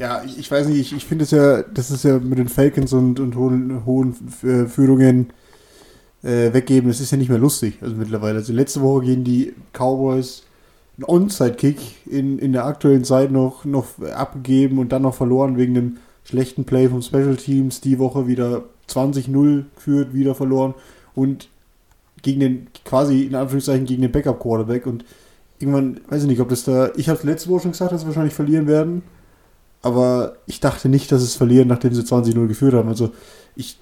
[0.00, 2.48] Ja, ich, ich weiß nicht, ich, ich finde es ja, das ist ja mit den
[2.48, 5.32] Falcons und, und hohen, hohen äh, Führungen
[6.24, 7.78] äh, weggeben, das ist ja nicht mehr lustig.
[7.80, 8.38] Also mittlerweile.
[8.38, 10.44] Also letzte Woche gehen die Cowboys
[10.96, 15.74] einen Onside-Kick in, in der aktuellen Zeit noch, noch abgegeben und dann noch verloren wegen
[15.74, 17.80] dem schlechten Play vom Special Teams.
[17.80, 20.74] Die Woche wieder 20-0 geführt, wieder verloren
[21.14, 21.48] und
[22.22, 25.04] gegen den, quasi in Anführungszeichen gegen den Backup-Quarterback und
[25.58, 28.00] irgendwann, weiß ich nicht, ob das da, ich habe es letzte Woche schon gesagt, dass
[28.00, 29.02] sie wahrscheinlich verlieren werden,
[29.82, 32.88] aber ich dachte nicht, dass es verlieren, nachdem sie 20-0 geführt haben.
[32.88, 33.10] Also
[33.56, 33.78] ich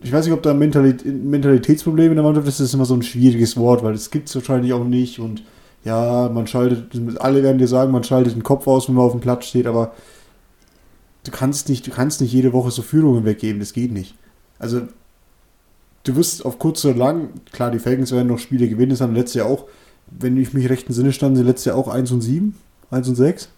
[0.00, 2.94] ich weiß nicht, ob da ein Mentalitätsproblem in der Mannschaft ist, das ist immer so
[2.94, 5.42] ein schwieriges Wort, weil das gibt es wahrscheinlich auch nicht und
[5.84, 9.12] ja, man schaltet, alle werden dir sagen, man schaltet den Kopf aus, wenn man auf
[9.12, 9.92] dem Platz steht, aber
[11.24, 14.14] du kannst nicht, du kannst nicht jede Woche so Führungen weggeben, das geht nicht.
[14.58, 14.82] Also,
[16.04, 19.14] du wirst auf kurz oder lang, klar, die Falcons werden noch Spiele gewinnen, das haben
[19.14, 19.66] letztes Jahr auch,
[20.06, 22.54] wenn ich mich recht im Sinne stand, sie letztes Jahr auch 1 und 7
[22.90, 23.48] 1 und 6?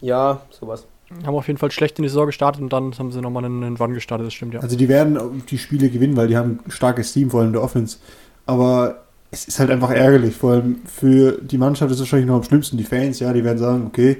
[0.00, 0.86] Ja, sowas.
[1.24, 3.64] Haben auf jeden Fall schlecht in die Saison gestartet und dann haben sie nochmal einen,
[3.64, 4.60] einen Run gestartet, das stimmt ja.
[4.60, 7.62] Also die werden die Spiele gewinnen, weil die haben ein starkes Team, vor allem der
[7.62, 7.98] Offense.
[8.46, 12.36] Aber es ist halt einfach ärgerlich, vor allem für die Mannschaft ist es wahrscheinlich noch
[12.36, 12.76] am schlimmsten.
[12.76, 14.18] Die Fans, ja, die werden sagen, okay,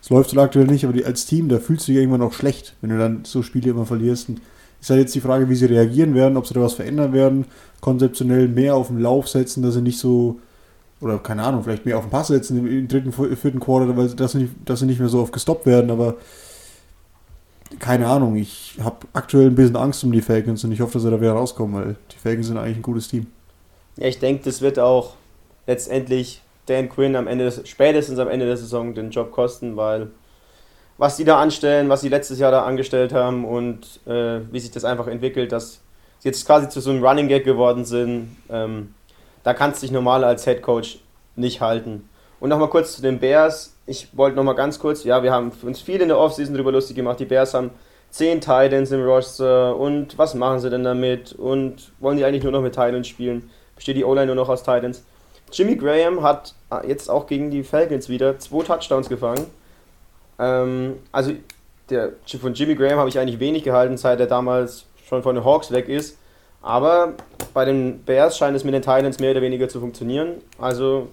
[0.00, 2.32] es läuft so aktuell nicht, aber die, als Team, da fühlst du dich irgendwann auch
[2.32, 4.28] schlecht, wenn du dann so Spiele immer verlierst.
[4.28, 4.40] Und
[4.80, 7.44] ist halt jetzt die Frage, wie sie reagieren werden, ob sie da was verändern werden,
[7.80, 10.40] konzeptionell mehr auf den Lauf setzen, dass sie nicht so,
[11.02, 14.32] oder keine Ahnung, vielleicht mehr auf den Pass setzen im, dritten, vierten Quarter, weil dass
[14.32, 16.16] sie, nicht, dass sie nicht mehr so oft gestoppt werden, aber
[17.78, 21.02] keine Ahnung, ich habe aktuell ein bisschen Angst um die Falcons und ich hoffe, dass
[21.02, 23.26] sie da wieder rauskommen, weil die Falcons sind eigentlich ein gutes Team.
[23.96, 25.14] Ja, ich denke, das wird auch
[25.66, 30.08] letztendlich Dan Quinn am Ende des, spätestens am Ende der Saison den Job kosten, weil
[30.98, 34.70] was die da anstellen, was sie letztes Jahr da angestellt haben und äh, wie sich
[34.70, 35.80] das einfach entwickelt, dass
[36.20, 38.94] sie jetzt quasi zu so einem Running Gag geworden sind, ähm,
[39.42, 40.98] da kannst du dich normal als Head Coach
[41.36, 42.08] nicht halten.
[42.40, 43.74] Und nochmal kurz zu den Bears.
[43.86, 46.96] Ich wollte nochmal ganz kurz, ja, wir haben uns viel in der Offseason darüber lustig
[46.96, 47.20] gemacht.
[47.20, 47.70] Die Bears haben
[48.10, 51.32] 10 Titans im Roster und was machen sie denn damit?
[51.32, 53.50] Und wollen die eigentlich nur noch mit Titans spielen?
[53.74, 55.02] Besteht die O-Line nur noch aus Titans?
[55.52, 59.46] Jimmy Graham hat äh, jetzt auch gegen die Falcons wieder zwei Touchdowns gefangen.
[60.38, 61.32] Ähm, also
[61.90, 65.44] der, von Jimmy Graham habe ich eigentlich wenig gehalten, seit er damals schon von den
[65.44, 66.18] Hawks weg ist.
[66.62, 67.14] Aber
[67.52, 70.36] bei den Bears scheint es mit den Titans mehr oder weniger zu funktionieren.
[70.58, 71.08] Also.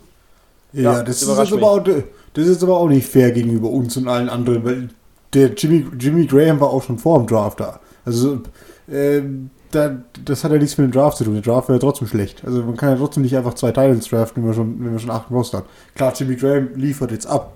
[0.71, 1.83] Ja, ja das, ist jetzt aber auch,
[2.33, 4.89] das ist aber auch nicht fair gegenüber uns und allen anderen, weil
[5.33, 7.79] der Jimmy, Jimmy Graham war auch schon vor dem Draft da.
[8.05, 8.41] Also,
[8.87, 9.21] äh,
[9.71, 11.33] da, das hat ja nichts mit dem Draft zu tun.
[11.33, 12.43] Der Draft wäre ja trotzdem schlecht.
[12.45, 14.99] Also, man kann ja trotzdem nicht einfach zwei Titans draften, wenn wir schon, wenn wir
[14.99, 15.67] schon acht Roster haben.
[15.95, 17.53] Klar, Jimmy Graham liefert jetzt ab.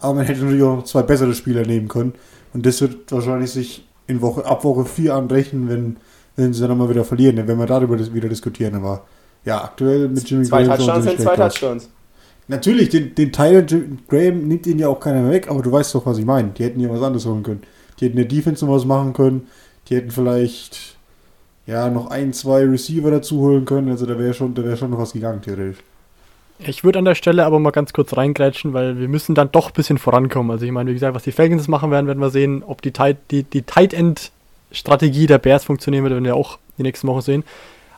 [0.00, 2.14] Aber man hätte natürlich auch zwei bessere Spieler nehmen können.
[2.52, 5.96] Und das wird wahrscheinlich sich in Woche, ab Woche 4 anrechnen, wenn,
[6.36, 7.36] wenn sie dann mal wieder verlieren.
[7.36, 8.74] Dann werden wir darüber wieder diskutieren.
[8.74, 9.04] Aber
[9.44, 10.78] ja, aktuell mit Jimmy zwei Graham.
[10.78, 11.88] Touchdowns sind zwei Touchdowns.
[12.48, 13.62] Natürlich, den, den Tyler
[14.08, 16.48] Graham nimmt ihn ja auch keiner mehr weg, aber du weißt doch, was ich meine.
[16.50, 17.62] Die hätten ja was anderes holen können.
[17.98, 19.46] Die hätten in der Defense noch was machen können.
[19.88, 20.96] Die hätten vielleicht
[21.66, 23.90] ja noch ein, zwei Receiver dazu holen können.
[23.90, 25.78] Also da wäre schon, da wäre schon noch was gegangen, theoretisch.
[26.58, 29.68] Ich würde an der Stelle aber mal ganz kurz reingrätschen, weil wir müssen dann doch
[29.68, 30.50] ein bisschen vorankommen.
[30.50, 32.62] Also ich meine, wie gesagt, was die Falcons machen werden, werden wir sehen.
[32.64, 34.30] Ob die Tight, die, die Tight End
[34.72, 37.44] Strategie der Bears funktionieren wird, werden wir auch die nächsten Wochen sehen.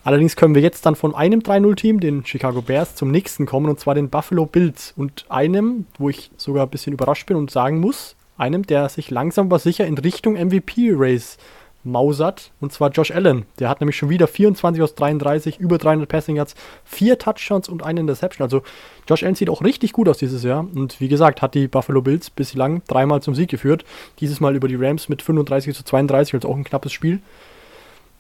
[0.04, 3.80] Allerdings können wir jetzt dann von einem 3-0-Team, den Chicago Bears, zum nächsten kommen, und
[3.80, 4.92] zwar den Buffalo Bills.
[4.96, 9.10] Und einem, wo ich sogar ein bisschen überrascht bin und sagen muss, einem, der sich
[9.10, 11.38] langsam aber sicher in Richtung MVP-Race
[11.84, 13.44] mausert, und zwar Josh Allen.
[13.58, 17.84] Der hat nämlich schon wieder 24 aus 33, über 300 Passing Yards, vier Touchdowns und
[17.84, 18.44] eine Interception.
[18.44, 18.62] Also
[19.08, 20.66] Josh Allen sieht auch richtig gut aus dieses Jahr.
[20.74, 23.84] Und wie gesagt, hat die Buffalo Bills bislang dreimal zum Sieg geführt.
[24.20, 27.20] Dieses Mal über die Rams mit 35 zu 32, also auch ein knappes Spiel.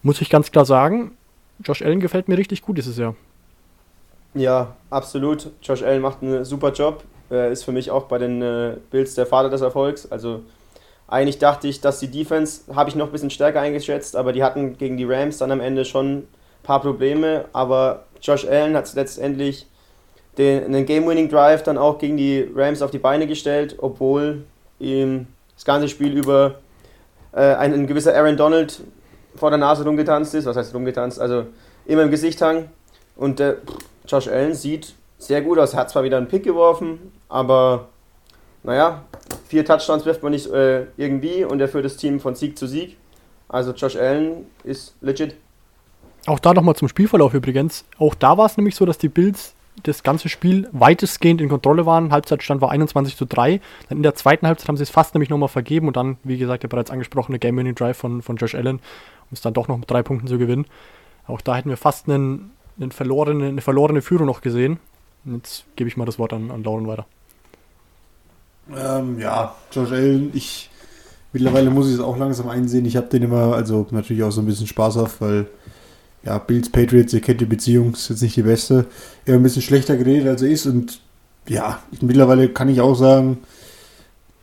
[0.02, 1.12] Muss ich ganz klar sagen,
[1.64, 3.14] Josh Allen gefällt mir richtig gut dieses Jahr.
[4.34, 5.50] Ja, absolut.
[5.62, 7.04] Josh Allen macht einen super Job.
[7.30, 10.10] Er ist für mich auch bei den äh, Bills der Vater des Erfolgs.
[10.10, 10.42] Also
[11.06, 14.42] eigentlich dachte ich, dass die Defense habe ich noch ein bisschen stärker eingeschätzt, aber die
[14.42, 16.28] hatten gegen die Rams dann am Ende schon ein
[16.62, 17.44] paar Probleme.
[17.52, 19.66] Aber Josh Allen hat letztendlich
[20.38, 24.44] den, einen Game-Winning-Drive dann auch gegen die Rams auf die Beine gestellt, obwohl
[24.78, 26.56] ihm das ganze Spiel über
[27.32, 28.80] äh, ein, ein, gewisser Aaron Donald
[29.36, 30.46] vor der Nase rumgetanzt ist.
[30.46, 31.20] Was heißt rumgetanzt?
[31.20, 31.46] Also
[31.86, 32.70] immer im Gesicht hang.
[33.16, 33.56] Und äh,
[34.08, 35.74] Josh Allen sieht sehr gut aus.
[35.74, 37.88] Er hat zwar wieder einen Pick geworfen, aber
[38.62, 39.04] naja,
[39.54, 42.66] vier Touchdowns wirft man nicht äh, irgendwie und er führt das Team von Sieg zu
[42.66, 42.96] Sieg.
[43.46, 45.36] Also Josh Allen ist legit.
[46.26, 47.84] Auch da nochmal zum Spielverlauf übrigens.
[47.98, 51.86] Auch da war es nämlich so, dass die Bills das ganze Spiel weitestgehend in Kontrolle
[51.86, 52.10] waren.
[52.10, 53.60] Halbzeitstand war 21 zu 3.
[53.88, 56.36] Dann in der zweiten Halbzeit haben sie es fast nämlich nochmal vergeben und dann, wie
[56.38, 59.88] gesagt, der bereits angesprochene Game-Winning-Drive von, von Josh Allen, um es dann doch noch mit
[59.88, 60.66] drei Punkten zu gewinnen.
[61.28, 64.80] Auch da hätten wir fast einen, einen verlorene, eine verlorene Führung noch gesehen.
[65.24, 67.06] Und jetzt gebe ich mal das Wort an, an Lauren weiter.
[68.74, 70.70] Ähm, ja, Josh Allen, ich
[71.32, 72.86] mittlerweile muss ich es auch langsam einsehen.
[72.86, 75.46] Ich habe den immer, also natürlich auch so ein bisschen spaßhaft, weil
[76.24, 78.86] ja, Bills Patriots, ihr kennt die Beziehung, ist jetzt nicht die beste.
[79.26, 81.00] Er ein bisschen schlechter geredet, als er ist und
[81.46, 83.38] ja, mittlerweile kann ich auch sagen,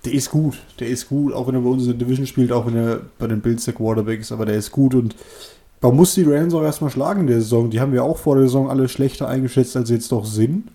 [0.05, 0.59] der ist gut.
[0.79, 3.01] Der ist gut, auch wenn er bei uns in der Division spielt, auch wenn er
[3.17, 5.15] bei den Bills der Quarterback ist, aber der ist gut und
[5.81, 7.71] man muss die Rams auch erstmal schlagen in der Saison.
[7.71, 10.67] Die haben wir auch vor der Saison alle schlechter eingeschätzt, als sie jetzt doch sind.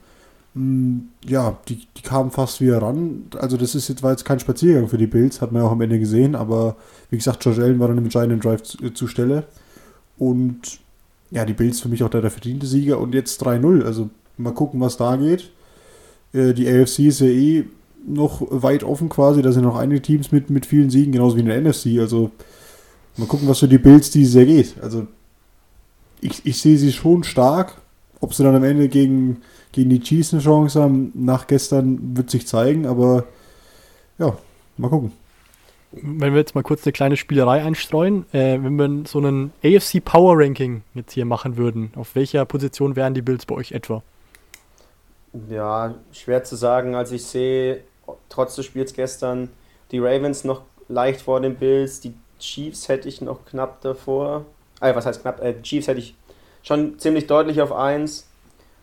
[0.57, 3.25] Hm, ja, die, die kamen fast wieder ran.
[3.39, 5.73] Also das ist jetzt, war jetzt kein Spaziergang für die Bills, hat man ja auch
[5.73, 6.77] am Ende gesehen, aber
[7.11, 9.45] wie gesagt, Josh Allen war dann im entscheidenden Drive zu, äh, zur Stelle.
[10.17, 10.81] Und
[11.31, 13.85] ja, die Bills für mich auch der, der verdiente Sieger und jetzt 3-0.
[13.85, 15.51] Also mal gucken, was da geht.
[16.33, 17.65] Äh, die AFC ist ja eh
[18.07, 19.43] noch weit offen quasi.
[19.43, 21.99] Da sind noch einige Teams mit, mit vielen Siegen, genauso wie in der NFC.
[21.99, 22.31] Also
[23.19, 24.77] mal gucken, was für die Bills dieses Jahr geht.
[24.81, 25.07] Also
[26.23, 27.75] ich, ich sehe sie schon stark,
[28.21, 32.31] ob sie dann am Ende gegen, gegen die Chiefs eine Chance haben, nach gestern wird
[32.31, 33.25] sich zeigen, aber
[34.19, 34.37] ja,
[34.77, 35.13] mal gucken.
[35.93, 40.05] Wenn wir jetzt mal kurz eine kleine Spielerei einstreuen, äh, wenn wir so einen AFC
[40.05, 44.03] Power Ranking jetzt hier machen würden, auf welcher Position wären die Bills bei euch etwa?
[45.49, 46.95] Ja, schwer zu sagen.
[46.95, 47.83] Also ich sehe
[48.29, 49.49] trotz des Spiels gestern
[49.91, 54.45] die Ravens noch leicht vor den Bills, die Chiefs hätte ich noch knapp davor.
[54.81, 55.43] Äh, was heißt knapp?
[55.43, 56.15] Äh, Chiefs hätte ich
[56.67, 58.27] schon ziemlich deutlich auf 1.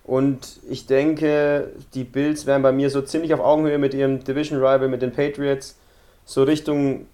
[0.05, 4.59] Und ich denke, die Bills wären bei mir so ziemlich auf Augenhöhe mit ihrem Division
[4.59, 5.77] Rival, mit den Patriots.
[6.25, 7.05] So Richtung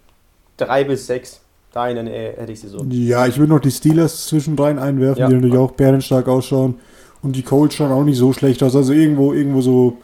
[0.57, 1.41] 3 bis 6.
[1.71, 2.83] Dahin äh, hätte ich sie so.
[2.89, 5.27] Ja, ich würde noch die Steelers zwischendrin einwerfen, ja.
[5.27, 6.79] die natürlich auch bärenstark ausschauen.
[7.21, 8.75] Und die Colts schauen auch nicht so schlecht aus.
[8.75, 9.97] Also irgendwo, irgendwo so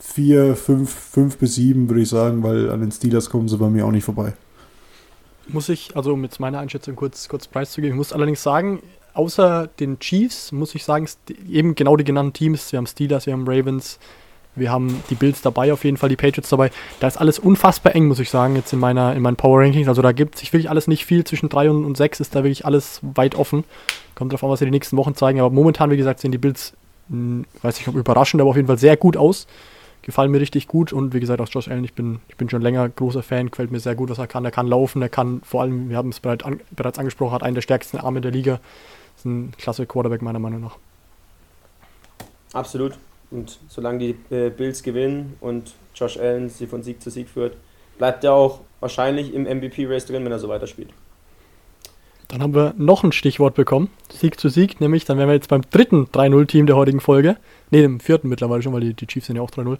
[0.00, 3.68] 4, 5, 5 bis 7 würde ich sagen, weil an den Steelers kommen sie bei
[3.68, 4.34] mir auch nicht vorbei.
[5.48, 8.82] Muss ich, also um jetzt meine Einschätzung kurz, kurz preiszugeben, ich muss allerdings sagen,
[9.16, 11.08] außer den Chiefs, muss ich sagen,
[11.48, 13.98] eben genau die genannten Teams, wir haben Steelers, wir haben Ravens,
[14.56, 16.70] wir haben die Bills dabei, auf jeden Fall die Patriots dabei.
[16.98, 19.86] Da ist alles unfassbar eng, muss ich sagen, jetzt in, meiner, in meinen Power Rankings.
[19.86, 21.24] Also da gibt sich wirklich alles nicht viel.
[21.24, 23.64] Zwischen 3 und, und 6 ist da wirklich alles weit offen.
[24.14, 25.40] Kommt drauf an, was sie die nächsten Wochen zeigen.
[25.40, 26.72] Aber momentan, wie gesagt, sehen die Bills,
[27.08, 29.46] mh, hm, weiß nicht ob überraschend, aber auf jeden Fall sehr gut aus.
[30.00, 30.92] Gefallen mir richtig gut.
[30.92, 33.70] Und wie gesagt, auch Josh Allen, ich bin, ich bin schon länger großer Fan, gefällt
[33.70, 34.44] mir sehr gut, was er kann.
[34.46, 37.42] Er kann laufen, er kann vor allem, wir haben es bereits, an, bereits angesprochen, hat
[37.42, 38.60] einen der stärksten Arme der Liga.
[39.26, 40.78] Ein klasse Quarterback, meiner Meinung nach.
[42.52, 42.94] Absolut.
[43.30, 47.56] Und solange die äh, Bills gewinnen und Josh Allen sie von Sieg zu Sieg führt,
[47.98, 50.90] bleibt er auch wahrscheinlich im MVP-Race drin, wenn er so weiterspielt.
[52.28, 53.90] Dann haben wir noch ein Stichwort bekommen.
[54.12, 57.36] Sieg zu Sieg, nämlich dann wären wir jetzt beim dritten 3-0-Team der heutigen Folge.
[57.70, 59.78] Ne, dem vierten mittlerweile schon, weil die, die Chiefs sind ja auch 3-0.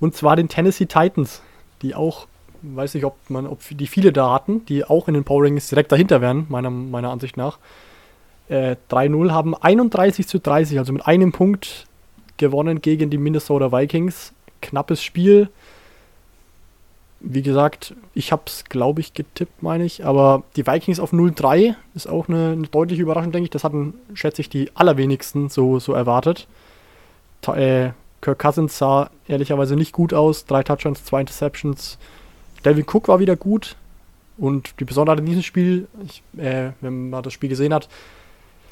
[0.00, 1.42] Und zwar den Tennessee Titans,
[1.82, 2.26] die auch,
[2.62, 5.68] weiß nicht, ob man, ob die viele da hatten, die auch in den Power Rings
[5.68, 7.58] direkt dahinter wären, meiner, meiner Ansicht nach.
[8.48, 11.86] Äh, 3-0 haben 31 zu 30, also mit einem Punkt
[12.38, 14.32] gewonnen gegen die Minnesota Vikings.
[14.62, 15.48] Knappes Spiel.
[17.20, 20.04] Wie gesagt, ich habe es, glaube ich, getippt, meine ich.
[20.04, 23.50] Aber die Vikings auf 0-3 ist auch eine, eine, deutliche Überraschung, denke ich.
[23.50, 26.46] Das hatten, schätze ich, die allerwenigsten so, so erwartet.
[27.42, 30.46] Ta äh, Kirk Cousins sah ehrlicherweise nicht gut aus.
[30.46, 31.98] Drei Touchdowns, zwei Interceptions.
[32.64, 33.76] Delvin Cook war wieder gut.
[34.38, 37.88] Und die Besonderheit in diesem Spiel, ich, äh, wenn man das Spiel gesehen hat,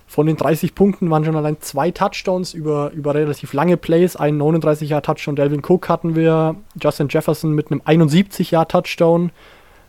[0.06, 4.14] von den 30 Punkten waren schon allein zwei Touchdowns über, über relativ lange Plays.
[4.14, 6.54] Einen 39-Jahr-Touchdown Delvin Cook hatten wir.
[6.80, 9.30] Justin Jefferson mit einem 71-Jahr-Touchdown.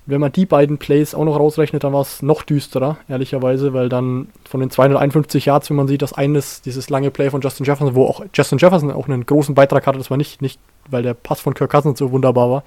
[0.07, 3.89] Wenn man die beiden Plays auch noch rausrechnet, dann war es noch düsterer, ehrlicherweise, weil
[3.89, 7.65] dann von den 251 Yards, wenn man sieht, dass eines, dieses lange Play von Justin
[7.65, 11.03] Jefferson, wo auch Justin Jefferson auch einen großen Beitrag hatte, das war nicht, nicht weil
[11.03, 12.63] der Pass von Kirk Cousins so wunderbar war.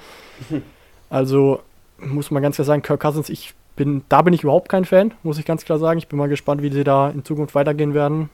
[1.12, 1.58] Also
[1.98, 5.14] muss man ganz klar sagen, Kirk Cousins, ich bin, da bin ich überhaupt kein Fan,
[5.22, 5.98] muss ich ganz klar sagen.
[5.98, 8.30] Ich bin mal gespannt, wie sie da in Zukunft weitergehen werden.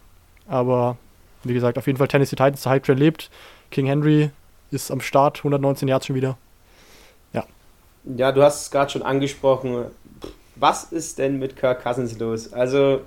[0.48, 0.96] Aber
[1.44, 3.30] wie gesagt, auf jeden Fall Tennessee Titans, der Hype lebt.
[3.70, 4.30] King Henry
[4.70, 6.36] ist am Start, 119 Yards schon wieder.
[7.32, 7.44] Ja.
[8.04, 9.86] Ja, du hast es gerade schon angesprochen.
[10.56, 12.52] Was ist denn mit Kirk Cousins los?
[12.52, 13.00] Also,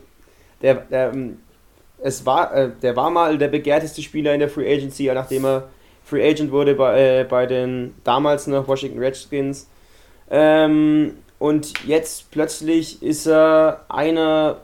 [0.61, 1.39] der, der, ähm,
[2.01, 5.69] es war, äh, der war mal der begehrteste Spieler in der Free Agency, nachdem er
[6.03, 9.67] Free Agent wurde bei, äh, bei den damals noch Washington Redskins.
[10.29, 14.57] Ähm, und jetzt plötzlich ist er einer,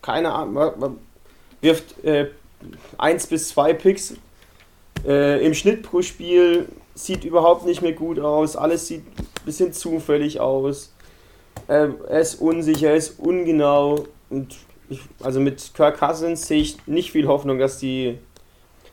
[0.00, 0.98] keine Ahnung,
[1.60, 2.30] wirft äh,
[2.96, 4.14] 1 bis 2 Picks
[5.06, 9.72] äh, im Schnitt pro Spiel, sieht überhaupt nicht mehr gut aus, alles sieht ein bisschen
[9.74, 10.94] zufällig aus.
[11.68, 14.56] Äh, er ist unsicher, er ist ungenau und
[14.88, 18.18] ich, also mit Kirk Cousins sehe ich nicht viel Hoffnung, dass die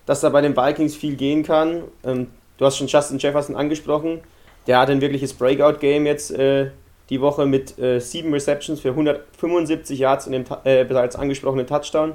[0.05, 1.83] dass da bei den Vikings viel gehen kann.
[2.03, 4.21] Ähm, du hast schon Justin Jefferson angesprochen
[4.67, 6.71] der hat ein wirkliches Breakout-Game jetzt äh,
[7.09, 12.13] die Woche mit äh, sieben Receptions für 175 Yards und dem äh, bereits angesprochenen Touchdown.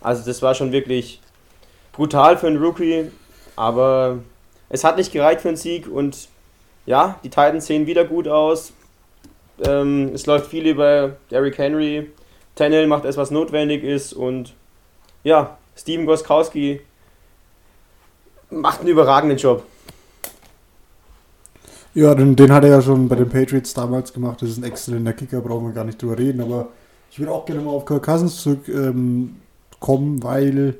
[0.00, 1.20] Also das war schon wirklich
[1.92, 3.10] brutal für einen Rookie,
[3.56, 4.18] aber
[4.68, 6.28] es hat nicht gereicht für einen Sieg und
[6.84, 8.72] ja, die Titans sehen wieder gut aus.
[9.64, 12.10] Ähm, es läuft viel über Derrick Henry.
[12.54, 14.54] Tennell macht es, was notwendig ist und
[15.24, 16.80] ja, Steven Goskowski
[18.50, 19.64] macht einen überragenden Job.
[21.96, 24.42] Ja, den, den hat er ja schon bei den Patriots damals gemacht.
[24.42, 26.42] Das ist ein exzellenter Kicker, brauchen wir gar nicht drüber reden.
[26.42, 26.68] Aber
[27.10, 29.38] ich würde auch gerne mal auf Kirk Cousins zurückkommen,
[29.80, 30.76] ähm, weil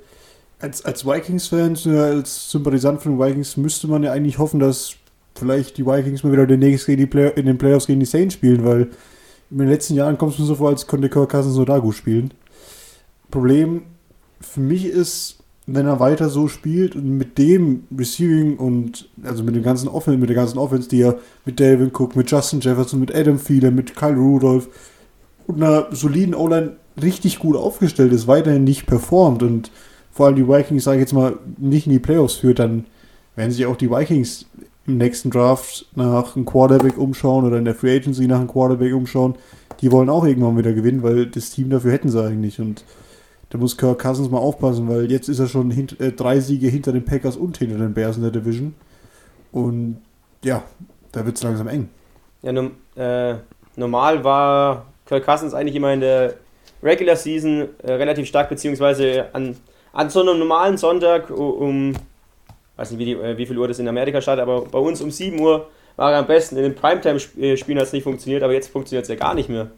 [0.58, 4.96] als, als Vikings-Fan, als Sympathisant von den Vikings, müsste man ja eigentlich hoffen, dass
[5.34, 8.90] vielleicht die Vikings mal wieder demnächst gegen in den Playoffs gegen die Saints spielen, weil
[9.50, 11.78] in den letzten Jahren kommt es mir so vor, als könnte Kirk Cousins nur da
[11.78, 12.34] gut spielen.
[13.30, 13.84] Problem
[14.42, 19.56] für mich ist, wenn er weiter so spielt und mit dem Receiving und also mit
[19.56, 23.00] dem ganzen Offense, mit der ganzen Offense, die er mit Dalvin Cook, mit Justin Jefferson,
[23.00, 24.68] mit Adam Thielen, mit Kyle Rudolph
[25.48, 29.70] und einer soliden O-Line richtig gut aufgestellt ist, weiterhin nicht performt und
[30.12, 32.86] vor allem die Vikings, sage ich jetzt mal, nicht in die Playoffs führt, dann
[33.34, 34.46] werden sich auch die Vikings
[34.86, 38.94] im nächsten Draft nach einem Quarterback umschauen oder in der Free Agency nach einem Quarterback
[38.94, 39.34] umschauen.
[39.80, 42.60] Die wollen auch irgendwann wieder gewinnen, weil das Team dafür hätten sie eigentlich.
[42.60, 42.84] Und
[43.50, 46.68] da muss Kirk Cousins mal aufpassen, weil jetzt ist er schon hint, äh, drei Siege
[46.68, 48.74] hinter den Packers und hinter den Bears in der Division.
[49.52, 50.02] Und
[50.44, 50.62] ja,
[51.12, 51.88] da wird es langsam eng.
[52.42, 53.34] Ja, nun, äh,
[53.76, 56.34] normal war Kirk Cousins eigentlich immer in der
[56.82, 59.56] Regular Season äh, relativ stark, beziehungsweise an,
[59.92, 61.94] an so einem normalen Sonntag um
[62.76, 65.00] weiß nicht, wie, die, äh, wie viel Uhr das in Amerika startet, aber bei uns
[65.00, 66.56] um 7 Uhr war er am besten.
[66.56, 69.70] In den Primetime-Spielen hat es nicht funktioniert, aber jetzt funktioniert es ja gar nicht mehr.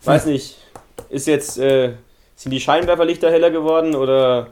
[0.00, 0.56] Ich weiß nicht,
[1.10, 1.92] ist jetzt, äh,
[2.40, 4.48] sind die Scheinwerferlichter heller geworden oder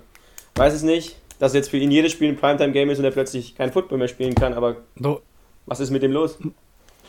[0.57, 3.55] weiß es nicht, dass jetzt für ihn jedes Spiel ein Primetime-Game ist und er plötzlich
[3.55, 5.23] kein Football mehr spielen kann, aber no.
[5.65, 6.39] was ist mit dem los?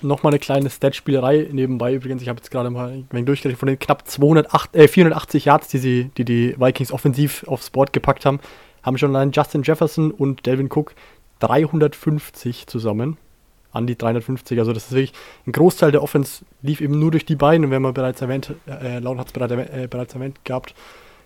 [0.01, 2.21] Nochmal eine kleine Stat-Spielerei nebenbei übrigens.
[2.21, 5.67] Ich habe jetzt gerade mal ein wenig durchgerechnet von den knapp 208, äh, 480 Yards,
[5.67, 8.39] die, sie, die die Vikings offensiv aufs Board gepackt haben,
[8.81, 10.95] haben schon allein Justin Jefferson und Delvin Cook
[11.39, 13.17] 350 zusammen.
[13.71, 14.58] An die 350.
[14.60, 15.13] Also das ist wirklich
[15.45, 17.65] ein Großteil der Offense lief eben nur durch die beiden.
[17.65, 20.73] Und wenn man bereits erwähnt, äh, Laut hat es bereits, äh, bereits erwähnt gehabt,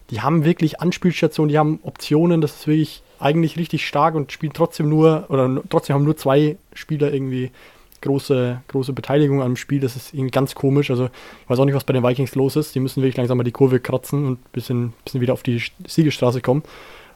[0.09, 4.51] die haben wirklich Anspielstationen, die haben Optionen, das ist wirklich eigentlich richtig stark und spielen
[4.53, 7.51] trotzdem nur, oder trotzdem haben nur zwei Spieler irgendwie
[8.01, 9.79] große, große Beteiligung am Spiel.
[9.79, 10.91] Das ist irgendwie ganz komisch.
[10.91, 12.75] Also ich weiß auch nicht, was bei den Vikings los ist.
[12.75, 15.61] Die müssen wirklich langsam mal die Kurve kratzen und ein bisschen, bisschen wieder auf die
[15.87, 16.63] Siegestraße kommen.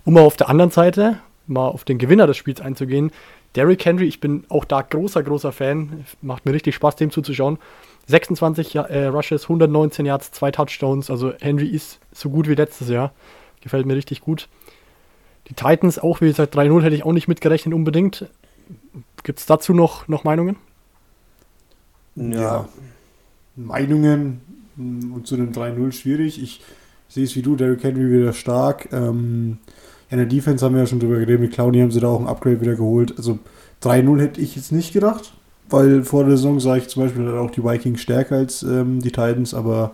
[0.05, 3.11] Um mal auf der anderen Seite mal auf den Gewinner des Spiels einzugehen,
[3.55, 6.05] Derrick Henry, ich bin auch da großer, großer Fan.
[6.21, 7.57] Macht mir richtig Spaß, dem zuzuschauen.
[8.07, 11.09] 26 äh, Rushes, 119 Yards, zwei Touchdowns.
[11.09, 13.11] Also Henry ist so gut wie letztes Jahr.
[13.61, 14.47] Gefällt mir richtig gut.
[15.49, 18.27] Die Titans auch, wie gesagt, 3-0 hätte ich auch nicht mitgerechnet unbedingt.
[19.23, 20.57] Gibt es dazu noch, noch Meinungen?
[22.15, 22.67] Ja,
[23.55, 24.41] Meinungen
[24.77, 26.41] und zu den 3-0 schwierig.
[26.41, 26.61] Ich
[27.07, 28.89] sehe es wie du, Derrick Henry wieder stark.
[28.91, 29.59] Ähm,
[30.09, 32.19] in der Defense haben wir ja schon drüber geredet, mit Clowny haben sie da auch
[32.19, 33.13] ein Upgrade wieder geholt.
[33.17, 33.39] Also
[33.83, 35.33] 3-0 hätte ich jetzt nicht gedacht,
[35.69, 39.11] weil vor der Saison sah ich zum Beispiel auch die Vikings stärker als ähm, die
[39.11, 39.91] Titans, aber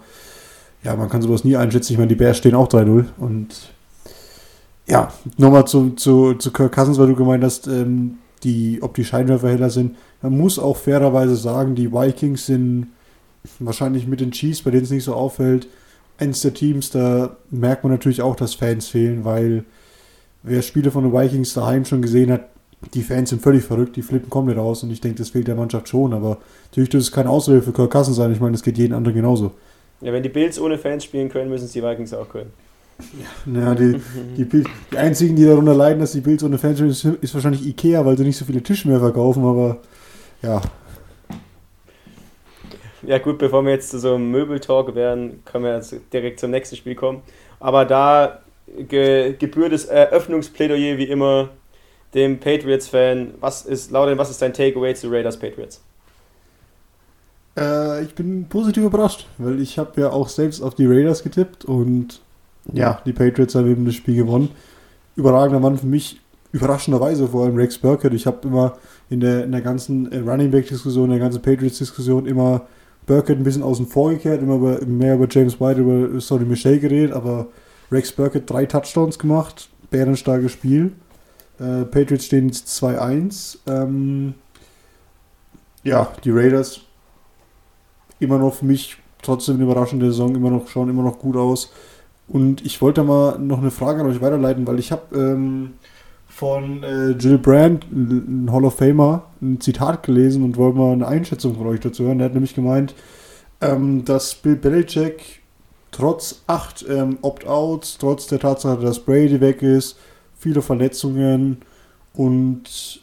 [0.84, 1.93] ja, man kann sowas nie einschätzen.
[1.93, 3.47] Ich meine, die Bears stehen auch 3-0 und
[4.86, 9.06] ja, nochmal zu, zu, zu Kirk Cousins, weil du gemeint hast, ähm, die, ob die
[9.06, 9.95] Scheinwerfer heller sind.
[10.21, 12.88] Man muss auch fairerweise sagen, die Vikings sind
[13.60, 15.67] wahrscheinlich mit den Chiefs, bei denen es nicht so auffällt,
[16.17, 19.63] eines der Teams, da merkt man natürlich auch, dass Fans fehlen, weil
[20.43, 22.49] wer Spiele von den Vikings daheim schon gesehen hat,
[22.93, 25.56] die Fans sind völlig verrückt, die flippen komplett aus und ich denke, das fehlt der
[25.56, 28.63] Mannschaft schon, aber natürlich dürfte es keine Ausrede für Kirk Cousins sein, ich meine, das
[28.63, 29.51] geht jeden anderen genauso.
[30.01, 32.51] Ja, wenn die Bills ohne Fans spielen können, müssen es die Vikings auch können.
[33.45, 33.99] Ja, die,
[34.38, 37.65] die, die, die, einzigen, die darunter leiden, dass die Bills ohne Fans spielen, ist wahrscheinlich
[37.65, 39.77] Ikea, weil sie nicht so viele Tische mehr verkaufen, aber
[40.41, 40.62] ja.
[43.01, 46.51] Ja gut, bevor wir jetzt zu so einem Möbeltalk werden, können wir jetzt direkt zum
[46.51, 47.21] nächsten Spiel kommen.
[47.60, 48.42] Aber da
[48.88, 51.49] ge gebührt das Eröffnungsplädoyer wie immer
[52.13, 53.36] dem Patriots-Fan.
[53.39, 55.81] Was ist, Lauren, was ist dein Takeaway zu Raiders Patriots?
[57.57, 61.65] Äh, ich bin positiv überrascht, weil ich habe ja auch selbst auf die Raiders getippt
[61.65, 62.21] und
[62.71, 64.49] ja, die Patriots haben eben das Spiel gewonnen.
[65.15, 66.19] Überragender Mann für mich,
[66.51, 68.13] überraschenderweise vor allem Rex Burkett.
[68.13, 68.77] Ich habe immer
[69.09, 72.67] in der, in der ganzen äh, Running Back-Diskussion, in der ganzen Patriots-Diskussion immer
[73.05, 76.79] Burkett ein bisschen außen vor gekehrt, immer über, mehr über James White, über Sonny Michel
[76.79, 77.47] geredet, aber
[77.91, 80.93] Rex Burkett drei Touchdowns gemacht, bärenstarkes Spiel.
[81.60, 83.60] Äh, Patriots stehen jetzt 2-1.
[83.67, 84.34] Ähm,
[85.84, 86.82] ja, die Raiders
[88.19, 91.72] immer noch für mich trotzdem eine überraschende Saison, immer noch schauen immer noch gut aus.
[92.28, 95.74] Und ich wollte mal noch eine Frage an euch weiterleiten, weil ich habe ähm,
[96.28, 101.08] von äh, Jill Brand, ein Hall of Famer, ein Zitat gelesen und wollte mal eine
[101.08, 102.17] Einschätzung von euch dazu hören.
[102.17, 102.96] Der hat nämlich gemeint,
[103.62, 105.42] ähm, dass Bill Belichick
[105.93, 109.97] trotz acht ähm, Opt-outs, trotz der Tatsache, dass Brady weg ist,
[110.38, 111.58] viele Verletzungen
[112.13, 113.01] und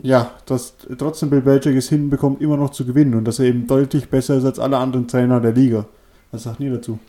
[0.00, 3.66] ja, dass trotzdem Bill Belichick es hinbekommt, immer noch zu gewinnen und dass er eben
[3.66, 5.86] deutlich besser ist als alle anderen Trainer der Liga.
[6.30, 7.00] Was sagt ihr dazu?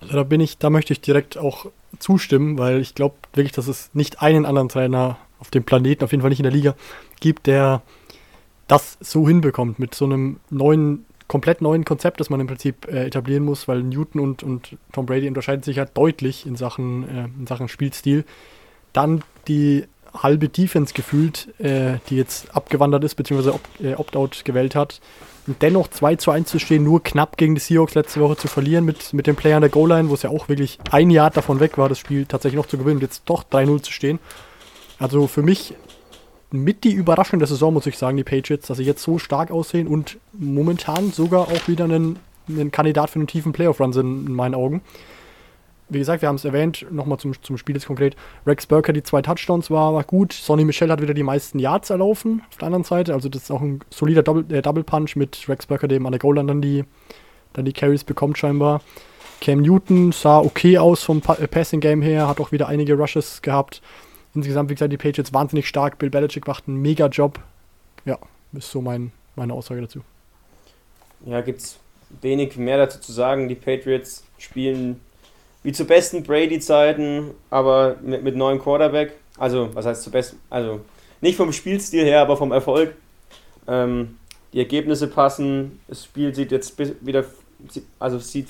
[0.00, 1.66] Also da bin ich, da möchte ich direkt auch
[1.98, 6.12] zustimmen, weil ich glaube wirklich, dass es nicht einen anderen Trainer auf dem Planeten, auf
[6.12, 6.74] jeden Fall nicht in der Liga,
[7.20, 7.82] gibt, der
[8.68, 13.06] das so hinbekommt mit so einem neuen komplett neuen Konzept, das man im Prinzip äh,
[13.06, 17.24] etablieren muss, weil Newton und, und Tom Brady unterscheiden sich halt deutlich in Sachen, äh,
[17.38, 18.24] in Sachen Spielstil.
[18.92, 19.84] Dann die
[20.22, 25.00] halbe Defense gefühlt, äh, die jetzt abgewandert ist, beziehungsweise äh, Opt-out gewählt hat.
[25.46, 28.48] Und dennoch 2 zu 1 zu stehen, nur knapp gegen die Seahawks letzte Woche zu
[28.48, 31.30] verlieren mit, mit dem Player an der Goal-Line, wo es ja auch wirklich ein Jahr
[31.30, 34.18] davon weg war, das Spiel tatsächlich noch zu gewinnen und jetzt doch 3-0 zu stehen.
[34.98, 35.74] Also für mich
[36.50, 39.50] mit die Überraschung der Saison, muss ich sagen, die Patriots, dass sie jetzt so stark
[39.50, 42.18] aussehen und momentan sogar auch wieder einen
[42.48, 44.82] ein Kandidat für einen tiefen Playoff-Run sind, in meinen Augen.
[45.88, 48.16] Wie gesagt, wir haben es erwähnt, nochmal zum, zum Spiel jetzt konkret.
[48.44, 50.32] Rex Burker, die zwei Touchdowns war, war gut.
[50.32, 53.14] Sonny Michel hat wieder die meisten Yards erlaufen auf der anderen Seite.
[53.14, 56.12] Also das ist auch ein solider Double, äh, Double Punch mit Rex Burker, dem an
[56.12, 56.84] der Goal dann die,
[57.52, 58.80] dann die Carries bekommt scheinbar.
[59.40, 62.94] Cam Newton sah okay aus vom pa äh, Passing Game her, hat auch wieder einige
[62.94, 63.80] Rushes gehabt.
[64.36, 65.98] Insgesamt, wie gesagt, die Patriots wahnsinnig stark.
[65.98, 67.40] Bill Belichick macht einen mega Job.
[68.04, 68.18] Ja,
[68.52, 70.02] ist so mein, meine Aussage dazu.
[71.24, 71.78] Ja, gibt es
[72.20, 73.48] wenig mehr dazu zu sagen.
[73.48, 75.00] Die Patriots spielen
[75.62, 79.14] wie zu besten Brady-Zeiten, aber mit, mit neuem Quarterback.
[79.38, 80.38] Also, was heißt zu besten?
[80.50, 80.80] Also,
[81.22, 82.94] nicht vom Spielstil her, aber vom Erfolg.
[83.66, 84.18] Ähm,
[84.52, 85.80] die Ergebnisse passen.
[85.88, 87.24] Das Spiel sieht jetzt wieder,
[87.98, 88.48] also sieht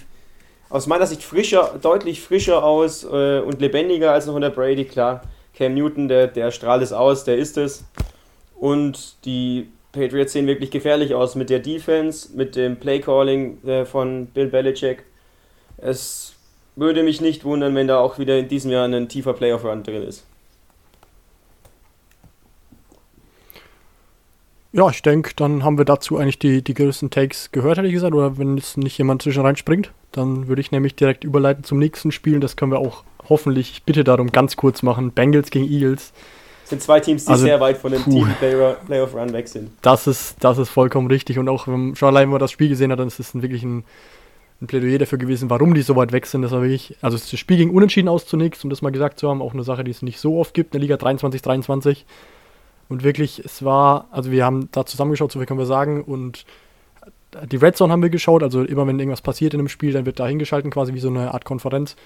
[0.68, 4.84] aus meiner Sicht frischer, deutlich frischer aus äh, und lebendiger als noch unter Brady.
[4.84, 5.22] Klar,
[5.56, 7.84] Cam Newton, der, der strahlt es aus, der ist es.
[8.54, 14.26] Und die Patriots sehen wirklich gefährlich aus mit der Defense, mit dem Playcalling äh, von
[14.26, 15.04] Bill Belichick.
[15.78, 16.34] Es
[16.76, 20.02] würde mich nicht wundern, wenn da auch wieder in diesem Jahr ein tiefer Playoff-Run drin
[20.02, 20.24] ist.
[24.72, 27.94] Ja, ich denke, dann haben wir dazu eigentlich die, die größten Takes gehört, hätte ich
[27.94, 28.14] gesagt.
[28.14, 32.12] Oder wenn jetzt nicht jemand zwischen reinspringt, dann würde ich nämlich direkt überleiten zum nächsten
[32.12, 32.40] Spiel.
[32.40, 35.12] Das können wir auch hoffentlich, ich bitte darum, ganz kurz machen.
[35.12, 36.12] Bengals gegen Eagles.
[36.62, 39.70] Das sind zwei Teams, die also, sehr weit von dem Team Playoff Run weg sind.
[39.82, 41.38] Das ist, das ist vollkommen richtig.
[41.38, 43.62] Und auch wenn schon allein, wenn man das Spiel gesehen hat, dann ist es wirklich
[43.62, 43.84] ein,
[44.60, 46.42] ein Plädoyer dafür gewesen, warum die so weit weg sind.
[46.42, 49.28] Das war wirklich, also das Spiel ging unentschieden aus zunächst, um das mal gesagt zu
[49.28, 51.98] haben, auch eine Sache, die es nicht so oft gibt in der Liga 23-23.
[52.88, 56.02] Und wirklich, es war, also wir haben da zusammengeschaut, so viel können wir sagen.
[56.02, 56.46] Und
[57.44, 60.06] die Red Zone haben wir geschaut, also immer wenn irgendwas passiert in einem Spiel, dann
[60.06, 61.96] wird da hingeschalten, quasi wie so eine Art Konferenz.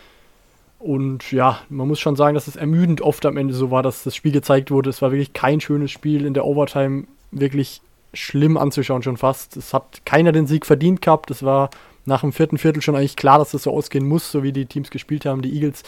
[0.80, 4.02] Und ja, man muss schon sagen, dass es ermüdend oft am Ende so war, dass
[4.02, 4.88] das Spiel gezeigt wurde.
[4.88, 7.82] Es war wirklich kein schönes Spiel in der Overtime, wirklich
[8.14, 9.58] schlimm anzuschauen schon fast.
[9.58, 11.30] Es hat keiner den Sieg verdient gehabt.
[11.30, 11.68] Es war
[12.06, 14.64] nach dem vierten Viertel schon eigentlich klar, dass das so ausgehen muss, so wie die
[14.64, 15.42] Teams gespielt haben.
[15.42, 15.82] Die Eagles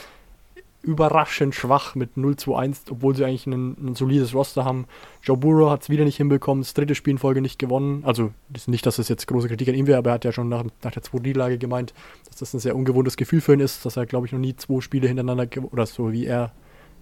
[0.83, 4.87] überraschend schwach mit 0-2-1, obwohl sie eigentlich ein, solides Roster haben.
[5.23, 8.03] Joe Burrow hat es wieder nicht hinbekommen, das dritte Spiel in Folge nicht gewonnen.
[8.05, 8.33] Also
[8.67, 10.65] nicht, dass das jetzt große Kritik an ihm wäre, aber er hat ja schon nach,
[10.83, 11.95] nach der zweiten Niederlage gemeint,
[12.29, 14.57] dass das ein sehr ungewohntes Gefühl für ihn ist, dass er, glaube ich, noch nie
[14.57, 16.53] zwei Spiele hintereinander, oder so wie er,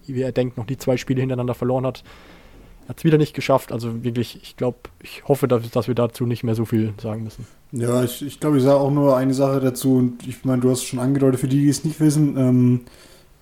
[0.06, 2.04] wie er denkt, noch nie zwei Spiele hintereinander verloren hat.
[2.86, 3.72] Hat es wieder nicht geschafft.
[3.72, 7.24] Also wirklich, ich glaube, ich hoffe, dass, dass wir dazu nicht mehr so viel sagen
[7.24, 7.46] müssen.
[7.72, 10.70] Ja, ich, ich glaube, ich sage auch nur eine Sache dazu und ich meine, du
[10.70, 12.80] hast es schon angedeutet, für die, die es nicht wissen, ähm,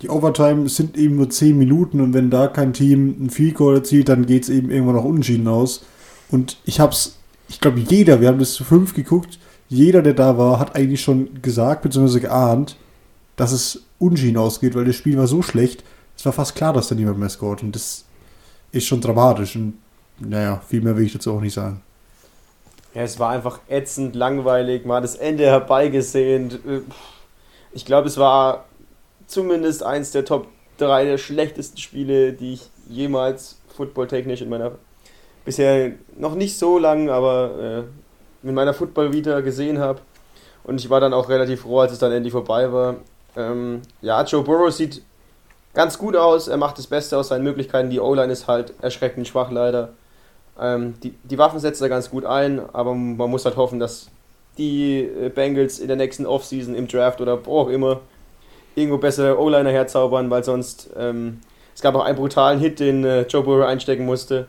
[0.03, 3.77] die Overtime sind eben nur 10 Minuten und wenn da kein Team ein Field Goal
[3.77, 5.85] erzielt, dann geht es eben irgendwann noch unentschieden aus.
[6.31, 7.19] Und ich hab's,
[7.49, 9.39] ich glaube, jeder, wir haben das zu fünf geguckt,
[9.69, 12.21] jeder, der da war, hat eigentlich schon gesagt bzw.
[12.21, 12.77] geahnt,
[13.37, 15.83] dass es unschieden ausgeht, weil das Spiel war so schlecht,
[16.17, 17.63] es war fast klar, dass da niemand mehr scoret.
[17.63, 18.05] Und das
[18.73, 19.57] ist schon dramatisch.
[19.57, 19.75] Und
[20.19, 21.81] naja, viel mehr will ich dazu auch nicht sagen.
[22.95, 26.59] Ja, es war einfach ätzend, langweilig, mal das Ende herbeigesehnt.
[27.73, 28.65] Ich glaube, es war
[29.29, 30.49] zumindest eins der Top
[30.79, 34.73] 3 der schlechtesten Spiele, die ich jemals footballtechnisch in meiner
[35.45, 37.85] bisher noch nicht so lang, aber
[38.43, 40.01] äh, in meiner Football-Vita gesehen habe.
[40.65, 42.97] Und ich war dann auch relativ froh, als es dann endlich vorbei war.
[43.37, 45.03] Ähm, ja, Joe Burrow sieht
[45.73, 46.49] ganz gut aus.
[46.49, 47.89] Er macht das Beste aus seinen Möglichkeiten.
[47.89, 49.95] Die O-Line ist halt erschreckend schwach leider.
[50.61, 54.09] Ähm, die, die Waffen setzt er ganz gut ein, aber man muss halt hoffen, dass
[54.59, 58.01] die äh, Bengals in der nächsten Offseason im Draft oder wo auch immer
[58.79, 61.41] irgendwo bessere O-Liner herzaubern, weil sonst ähm,
[61.75, 64.49] es gab auch einen brutalen Hit, den äh, Joe Burrow einstecken musste.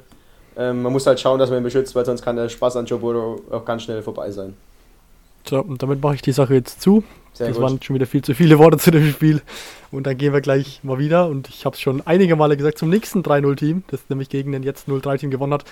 [0.58, 2.86] Ähm, man muss halt schauen, dass man ihn beschützt, weil sonst kann der Spaß an
[2.86, 4.56] Joe Burrow auch ganz schnell vorbei sein.
[5.48, 7.04] So, und damit mache ich die Sache jetzt zu.
[7.34, 7.64] Sehr das gut.
[7.64, 9.42] waren schon wieder viel zu viele Worte zu dem Spiel.
[9.92, 11.28] Und dann gehen wir gleich mal wieder.
[11.28, 14.64] Und ich habe es schon einige Male gesagt zum nächsten 3-0-Team, das nämlich gegen den
[14.64, 15.66] jetzt 0-3-Team gewonnen hat.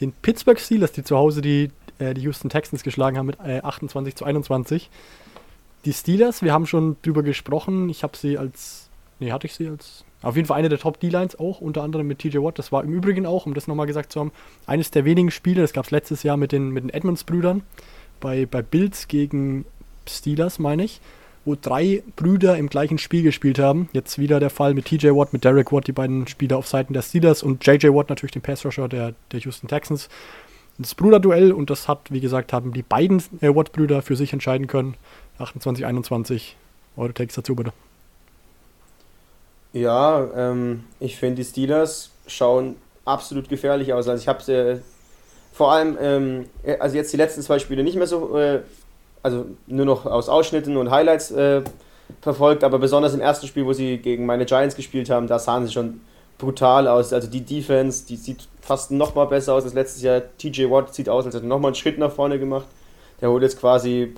[0.00, 3.60] Den Pittsburgh Steelers, die zu Hause die, äh, die Houston Texans geschlagen haben mit äh,
[3.60, 4.90] 28 zu 21.
[5.84, 7.88] Die Steelers, wir haben schon drüber gesprochen.
[7.88, 8.88] Ich habe sie als.
[9.18, 10.04] Nee, hatte ich sie als.
[10.22, 12.58] Auf jeden Fall eine der Top D-Lines auch, unter anderem mit TJ Watt.
[12.58, 14.32] Das war im Übrigen auch, um das nochmal gesagt zu haben,
[14.66, 17.62] eines der wenigen Spiele, das gab es letztes Jahr mit den, mit den Edmonds-Brüdern,
[18.20, 19.64] bei, bei Bills gegen
[20.08, 21.00] Steelers, meine ich,
[21.44, 23.88] wo drei Brüder im gleichen Spiel gespielt haben.
[23.92, 26.92] Jetzt wieder der Fall mit TJ Watt, mit Derek Watt, die beiden Spieler auf Seiten
[26.92, 30.08] der Steelers und JJ Watt natürlich den Pass-Rusher der, der Houston Texans.
[30.78, 34.68] Das Bruderduell und das hat, wie gesagt, haben die beiden äh, Watt-Brüder für sich entscheiden
[34.68, 34.94] können.
[35.42, 36.56] 28, 21.
[36.96, 37.72] Eure Takes dazu bitte.
[39.72, 44.06] Ja, ähm, ich finde die Steelers schauen absolut gefährlich aus.
[44.08, 44.78] Also ich habe äh,
[45.52, 46.46] vor allem, ähm,
[46.78, 48.60] also jetzt die letzten zwei Spiele nicht mehr so, äh,
[49.22, 51.62] also nur noch aus Ausschnitten und Highlights äh,
[52.20, 55.66] verfolgt, aber besonders im ersten Spiel, wo sie gegen meine Giants gespielt haben, da sahen
[55.66, 56.00] sie schon
[56.38, 57.12] brutal aus.
[57.12, 60.22] Also die Defense, die sieht fast noch mal besser aus als letztes Jahr.
[60.38, 62.66] TJ Watt sieht aus, als hätte er noch mal einen Schritt nach vorne gemacht.
[63.20, 64.14] Der holt jetzt quasi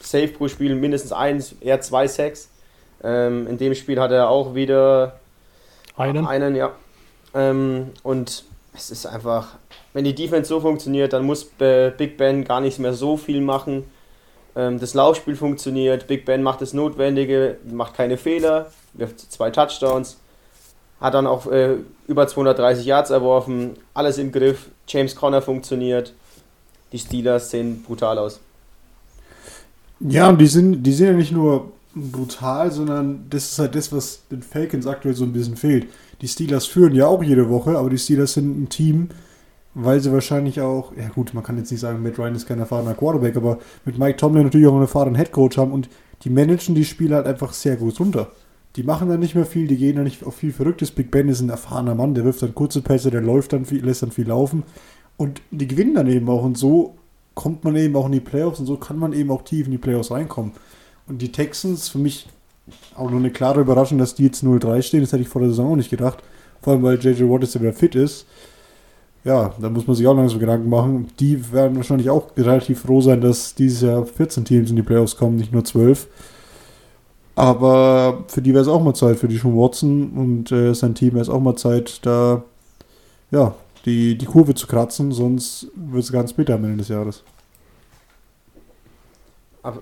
[0.00, 2.50] safe pro Spiel mindestens eins, eher zwei Sacks.
[3.02, 5.20] Ähm, in dem Spiel hat er auch wieder
[5.96, 6.72] einen, einen ja.
[7.34, 8.44] Ähm, und
[8.74, 9.56] es ist einfach,
[9.92, 13.84] wenn die Defense so funktioniert, dann muss Big Ben gar nicht mehr so viel machen.
[14.54, 20.18] Ähm, das Laufspiel funktioniert, Big Ben macht das Notwendige, macht keine Fehler, wirft zwei Touchdowns,
[21.00, 26.12] hat dann auch äh, über 230 Yards erworfen, alles im Griff, James Conner funktioniert.
[26.92, 28.40] Die Steelers sehen brutal aus.
[30.00, 33.92] Ja, und die sind, die sind ja nicht nur brutal, sondern das ist halt das,
[33.92, 35.86] was den Falcons aktuell so ein bisschen fehlt.
[36.20, 39.08] Die Steelers führen ja auch jede Woche, aber die Steelers sind ein Team,
[39.74, 42.58] weil sie wahrscheinlich auch, ja gut, man kann jetzt nicht sagen, Matt Ryan ist kein
[42.58, 45.88] erfahrener Quarterback, aber mit Mike Tomlin natürlich auch einen erfahrenen Headcoach haben und
[46.22, 48.30] die managen die Spiele halt einfach sehr gut runter.
[48.76, 50.90] Die machen dann nicht mehr viel, die gehen dann nicht auf viel Verrücktes.
[50.90, 53.82] Big Ben ist ein erfahrener Mann, der wirft dann kurze Pässe, der läuft dann viel,
[53.82, 54.64] lässt dann viel laufen
[55.16, 56.96] und die gewinnen dann eben auch und so
[57.36, 59.72] kommt man eben auch in die Playoffs und so kann man eben auch tief in
[59.72, 60.52] die Playoffs reinkommen.
[61.06, 62.26] Und die Texans, für mich
[62.96, 65.50] auch nur eine klare Überraschung, dass die jetzt 0-3 stehen, das hätte ich vor der
[65.50, 66.18] Saison auch nicht gedacht.
[66.62, 68.26] Vor allem, weil JJ Watt jetzt wieder fit ist.
[69.22, 71.08] Ja, da muss man sich auch langsam Gedanken machen.
[71.20, 75.16] Die werden wahrscheinlich auch relativ froh sein, dass dieses Jahr 14 Teams in die Playoffs
[75.16, 76.08] kommen, nicht nur 12.
[77.34, 80.94] Aber für die wäre es auch mal Zeit, für die Sean Watson und äh, sein
[80.94, 82.42] Team wäre es auch mal Zeit, da
[83.30, 83.54] ja,
[83.86, 87.22] die, die Kurve zu kratzen, sonst wird es ganz bitter am Ende des Jahres.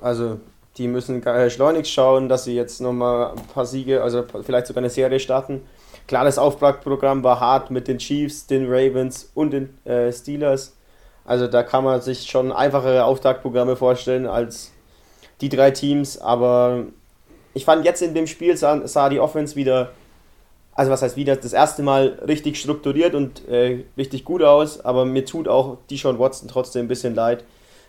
[0.00, 0.38] Also
[0.76, 4.90] die müssen schleunigst schauen, dass sie jetzt nochmal ein paar Siege, also vielleicht sogar eine
[4.90, 5.62] Serie starten.
[6.06, 10.76] Klar, das Auftragprogramm war hart mit den Chiefs, den Ravens und den äh, Steelers.
[11.24, 14.72] Also da kann man sich schon einfachere Auftaktprogramme vorstellen als
[15.40, 16.18] die drei Teams.
[16.18, 16.84] Aber
[17.54, 19.92] ich fand jetzt in dem Spiel sah, sah die Offense wieder,
[20.74, 24.80] also was heißt wieder, das erste Mal richtig strukturiert und äh, richtig gut aus.
[24.80, 27.44] Aber mir tut auch Deshaun Watson trotzdem ein bisschen leid.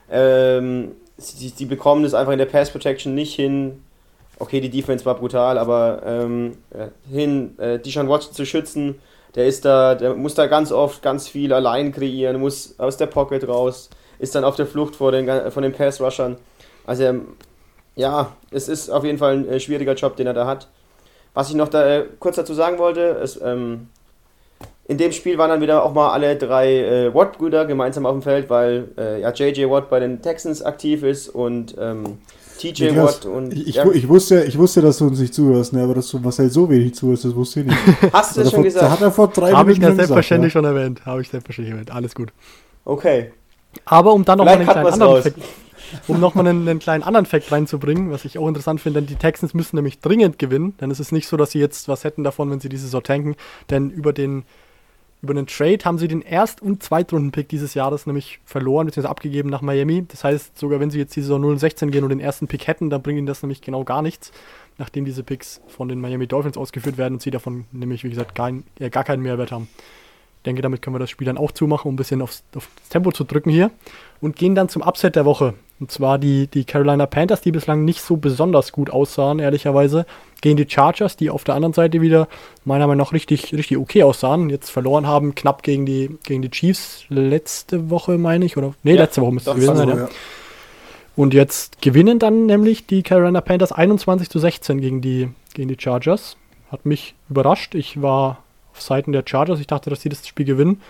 [0.09, 3.83] Ähm, sie, sie bekommen es einfach in der Pass Protection nicht hin.
[4.37, 8.99] Okay, die Defense war brutal, aber ähm, äh, hin, äh, Deshaun Watson zu schützen,
[9.33, 13.05] der ist da, der muss da ganz oft ganz viel allein kreieren, muss aus der
[13.07, 16.37] Pocket raus, ist dann auf der Flucht vor den, von den Pass-Rushern.
[16.85, 17.27] Also, ähm,
[17.95, 20.67] ja, es ist auf jeden Fall ein äh, schwieriger Job, den er da hat.
[21.35, 23.89] Was ich noch da äh, kurz dazu sagen wollte, ist, ähm,
[24.87, 28.21] in dem Spiel waren dann wieder auch mal alle drei äh, Watt-Brüder gemeinsam auf dem
[28.21, 32.19] Feld, weil äh, ja JJ Watt bei den Texans aktiv ist und ähm,
[32.57, 33.53] TJ Watt und.
[33.53, 33.91] Ich, ja.
[33.91, 36.69] ich, wusste, ich wusste, dass du uns nicht zuhörst, ne, aber dass du Marcel so
[36.69, 37.79] wenig zuhörst, das wusste ich nicht.
[38.13, 38.89] Hast du das schon vor, gesagt?
[38.89, 40.61] hat er vor drei Habe ich das selbstverständlich ja?
[40.61, 41.05] schon erwähnt.
[41.05, 41.91] Habe ich selbstverständlich erwähnt.
[41.91, 42.29] Alles gut.
[42.85, 43.31] Okay.
[43.83, 45.37] Aber um dann noch Vielleicht mal einen kleinen anderen Fact,
[46.07, 49.15] um nochmal einen, einen kleinen anderen Fact reinzubringen, was ich auch interessant finde, denn die
[49.15, 52.23] Texans müssen nämlich dringend gewinnen, denn es ist nicht so, dass sie jetzt was hätten
[52.23, 53.35] davon, wenn sie diese Saison tanken,
[53.69, 54.43] denn über den
[55.25, 59.07] über einen Trade haben sie den Erst- und Zweitrunden-Pick dieses Jahres nämlich verloren bzw.
[59.07, 60.05] abgegeben nach Miami.
[60.07, 62.89] Das heißt, sogar wenn sie jetzt die Saison 0-16 gehen und den ersten Pick hätten,
[62.89, 64.31] dann bringt ihnen das nämlich genau gar nichts,
[64.77, 68.35] nachdem diese Picks von den Miami Dolphins ausgeführt werden und sie davon nämlich, wie gesagt,
[68.35, 69.67] gar, äh, gar keinen Mehrwert haben.
[70.37, 72.69] Ich denke, damit können wir das Spiel dann auch zumachen, um ein bisschen aufs, aufs
[72.89, 73.71] Tempo zu drücken hier.
[74.21, 75.55] Und gehen dann zum Upset der Woche.
[75.79, 80.05] Und zwar die, die Carolina Panthers, die bislang nicht so besonders gut aussahen, ehrlicherweise,
[80.41, 82.27] gegen die Chargers, die auf der anderen Seite wieder
[82.63, 84.49] meiner Meinung nach richtig, richtig okay aussahen.
[84.49, 88.55] Jetzt verloren haben, knapp gegen die, gegen die Chiefs letzte Woche, meine ich.
[88.55, 88.73] Oder?
[88.83, 89.97] Nee, ja, letzte Woche müsste es gewesen sein, ja.
[89.97, 90.09] ja.
[91.15, 95.77] Und jetzt gewinnen dann nämlich die Carolina Panthers 21 zu 16 gegen die, gegen die
[95.79, 96.37] Chargers.
[96.71, 97.75] Hat mich überrascht.
[97.75, 99.59] Ich war auf Seiten der Chargers.
[99.59, 100.81] Ich dachte, dass sie das Spiel gewinnen.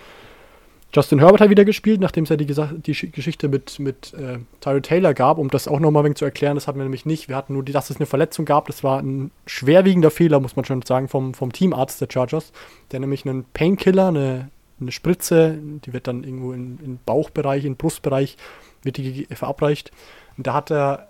[0.92, 4.82] Justin Herbert hat wieder gespielt, nachdem es ja die, die Geschichte mit, mit äh, Tyrell
[4.82, 7.28] Taylor gab, um das auch nochmal ein zu erklären, das hatten wir nämlich nicht.
[7.28, 8.66] Wir hatten nur, dass es eine Verletzung gab.
[8.68, 12.52] Das war ein schwerwiegender Fehler, muss man schon sagen, vom, vom Teamarzt der Chargers,
[12.92, 14.48] der nämlich einen Painkiller, eine,
[14.80, 18.36] eine Spritze, die wird dann irgendwo in, in Bauchbereich, in Brustbereich,
[18.82, 19.90] wird die verabreicht.
[20.38, 21.08] Und da hat er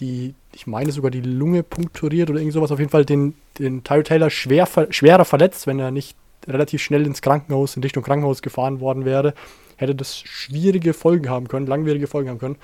[0.00, 3.84] die, ich meine sogar die Lunge punkturiert oder irgend sowas, auf jeden Fall den, den
[3.84, 6.16] Tyrell Taylor schwer, schwerer verletzt, wenn er nicht
[6.48, 9.34] relativ schnell ins Krankenhaus, in Richtung Krankenhaus gefahren worden wäre,
[9.76, 12.56] hätte das schwierige Folgen haben können, langwierige Folgen haben können.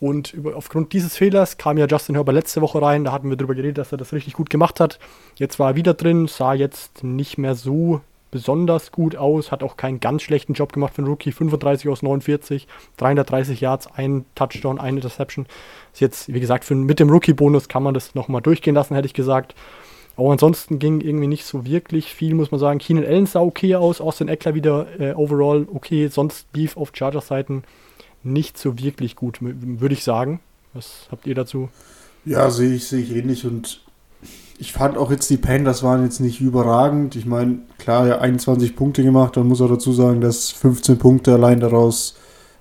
[0.00, 3.36] Und über, aufgrund dieses Fehlers kam ja Justin Herbert letzte Woche rein, da hatten wir
[3.36, 4.98] darüber geredet, dass er das richtig gut gemacht hat.
[5.36, 8.00] Jetzt war er wieder drin, sah jetzt nicht mehr so
[8.30, 12.02] besonders gut aus, hat auch keinen ganz schlechten Job gemacht für einen Rookie, 35 aus
[12.02, 15.46] 49, 330 Yards, ein Touchdown, eine Interception.
[15.92, 19.06] Ist jetzt, wie gesagt, für, mit dem Rookie-Bonus kann man das nochmal durchgehen lassen, hätte
[19.06, 19.54] ich gesagt.
[20.16, 22.78] Aber ansonsten ging irgendwie nicht so wirklich viel, muss man sagen.
[22.78, 27.64] Keenan Allen sah okay aus, Austin Eckler wieder äh, overall okay, sonst Beef auf Chargers-Seiten
[28.22, 30.40] nicht so wirklich gut, würde ich sagen.
[30.72, 31.68] Was habt ihr dazu?
[32.24, 33.80] Ja, sehe ich, sehe ich ähnlich und
[34.58, 37.16] ich fand auch jetzt die Panthers waren jetzt nicht überragend.
[37.16, 41.34] Ich meine, klar, ja 21 Punkte gemacht, dann muss auch dazu sagen, dass 15 Punkte
[41.34, 42.16] allein daraus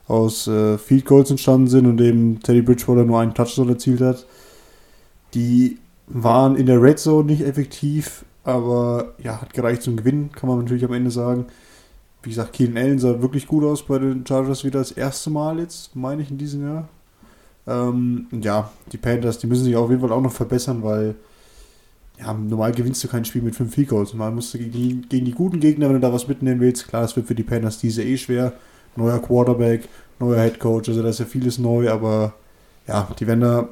[0.08, 4.26] aus äh, Field Goals entstanden sind und eben Teddy Bridgewater nur einen Touchdown erzielt hat.
[5.34, 5.78] Die
[6.08, 10.60] waren in der Red Zone nicht effektiv, aber ja, hat gereicht zum Gewinnen, kann man
[10.60, 11.46] natürlich am Ende sagen.
[12.24, 15.60] Wie gesagt, Keenan Allen sah wirklich gut aus bei den Chargers wieder das erste Mal
[15.60, 16.88] jetzt, meine ich, in diesem Jahr.
[17.68, 21.16] Ähm, ja, die Panthers, die müssen sich auf jeden Fall auch noch verbessern, weil
[22.20, 24.14] ja, normal gewinnst du kein Spiel mit 5 Field Goals.
[24.14, 26.88] Normal musst du gegen die, gegen die guten Gegner, wenn du da was mitnehmen willst.
[26.88, 28.54] Klar, es wird für die Panthers diese eh schwer.
[28.96, 29.90] Neuer Quarterback,
[30.20, 32.34] neuer Head Coach, also da ist ja vieles neu, aber
[32.88, 33.70] ja, die werden da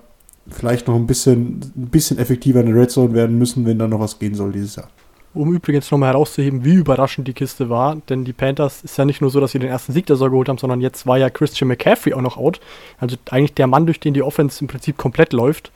[0.47, 3.87] vielleicht noch ein bisschen, ein bisschen effektiver in der Red Zone werden müssen, wenn da
[3.87, 4.89] noch was gehen soll dieses Jahr.
[5.33, 9.21] Um übrigens nochmal herauszuheben, wie überraschend die Kiste war, denn die Panthers ist ja nicht
[9.21, 11.29] nur so, dass sie den ersten Sieg der Saison geholt haben, sondern jetzt war ja
[11.29, 12.59] Christian McCaffrey auch noch out.
[12.99, 15.71] Also eigentlich der Mann, durch den die Offense im Prinzip komplett läuft.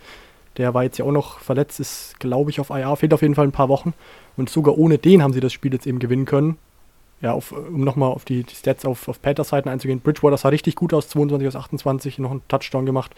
[0.57, 3.36] Der war jetzt ja auch noch verletzt, ist glaube ich auf IR, fehlt auf jeden
[3.36, 3.93] Fall ein paar Wochen.
[4.36, 6.57] Und sogar ohne den haben sie das Spiel jetzt eben gewinnen können.
[7.22, 10.01] Ja, auf, um nochmal auf die, die Stats auf, auf Panthers Seiten einzugehen.
[10.01, 13.16] Bridgewater sah richtig gut aus, 22 aus 28, noch einen Touchdown gemacht.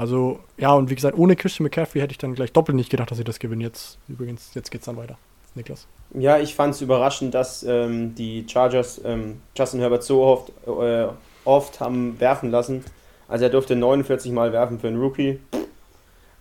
[0.00, 3.10] Also, ja, und wie gesagt, ohne Christian McCaffrey hätte ich dann gleich doppelt nicht gedacht,
[3.10, 3.60] dass sie das gewinnen.
[3.60, 5.18] Jetzt, übrigens, jetzt geht's dann weiter.
[5.54, 5.86] Niklas.
[6.14, 11.08] Ja, ich fand es überraschend, dass ähm, die Chargers ähm, Justin Herbert so oft, äh,
[11.44, 12.82] oft haben werfen lassen.
[13.28, 15.38] Also er durfte 49 Mal werfen für einen Rookie.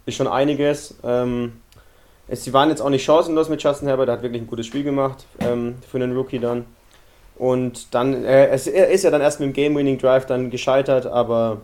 [0.06, 0.96] Ist schon einiges.
[1.04, 1.60] Ähm,
[2.30, 4.68] es, sie waren jetzt auch nicht chancenlos mit Justin Herbert, er hat wirklich ein gutes
[4.68, 6.66] Spiel gemacht ähm, für einen Rookie dann.
[7.36, 11.60] Und dann, äh, es, er ist ja dann erst mit dem Game-Winning-Drive dann gescheitert, aber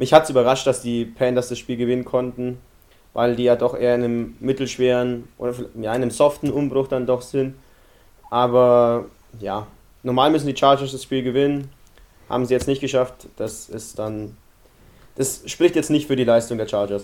[0.00, 2.58] mich hat es überrascht, dass die Panthers das Spiel gewinnen konnten
[3.12, 7.06] weil die ja doch eher in einem mittelschweren oder ja, in einem soften Umbruch dann
[7.06, 7.54] doch sind.
[8.30, 9.06] Aber
[9.40, 9.66] ja,
[10.02, 11.68] normal müssen die Chargers das Spiel gewinnen.
[12.28, 13.26] Haben sie jetzt nicht geschafft.
[13.36, 14.36] Das ist dann.
[15.16, 17.02] Das spricht jetzt nicht für die Leistung der Chargers.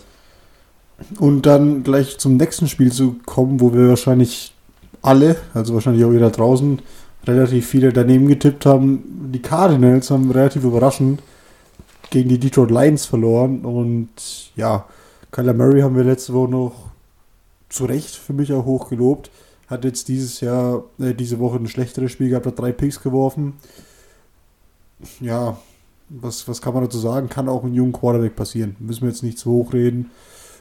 [1.19, 4.55] Und dann gleich zum nächsten Spiel zu kommen, wo wir wahrscheinlich
[5.03, 6.81] alle, also wahrscheinlich auch wieder draußen,
[7.27, 9.31] relativ viele daneben getippt haben.
[9.33, 11.21] Die Cardinals haben relativ überraschend
[12.11, 14.87] gegen die Detroit Lions verloren und ja,
[15.31, 16.73] Kyler Murray haben wir letzte Woche noch
[17.69, 19.31] zu Recht für mich auch hoch gelobt.
[19.69, 23.55] Hat jetzt dieses Jahr, äh, diese Woche ein schlechteres Spiel gehabt, hat drei Picks geworfen.
[25.21, 25.59] Ja,
[26.09, 27.29] was, was kann man dazu sagen?
[27.29, 28.77] Kann auch ein jungen Quarterback passieren.
[28.79, 30.11] Müssen wir jetzt nicht zu hoch reden.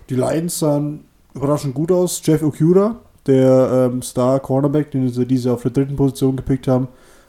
[0.10, 2.22] Die Lions sahen überraschend gut aus.
[2.24, 6.88] Jeff Okura, der ähm, Star Cornerback, den sie diese auf der dritten Position gepickt haben,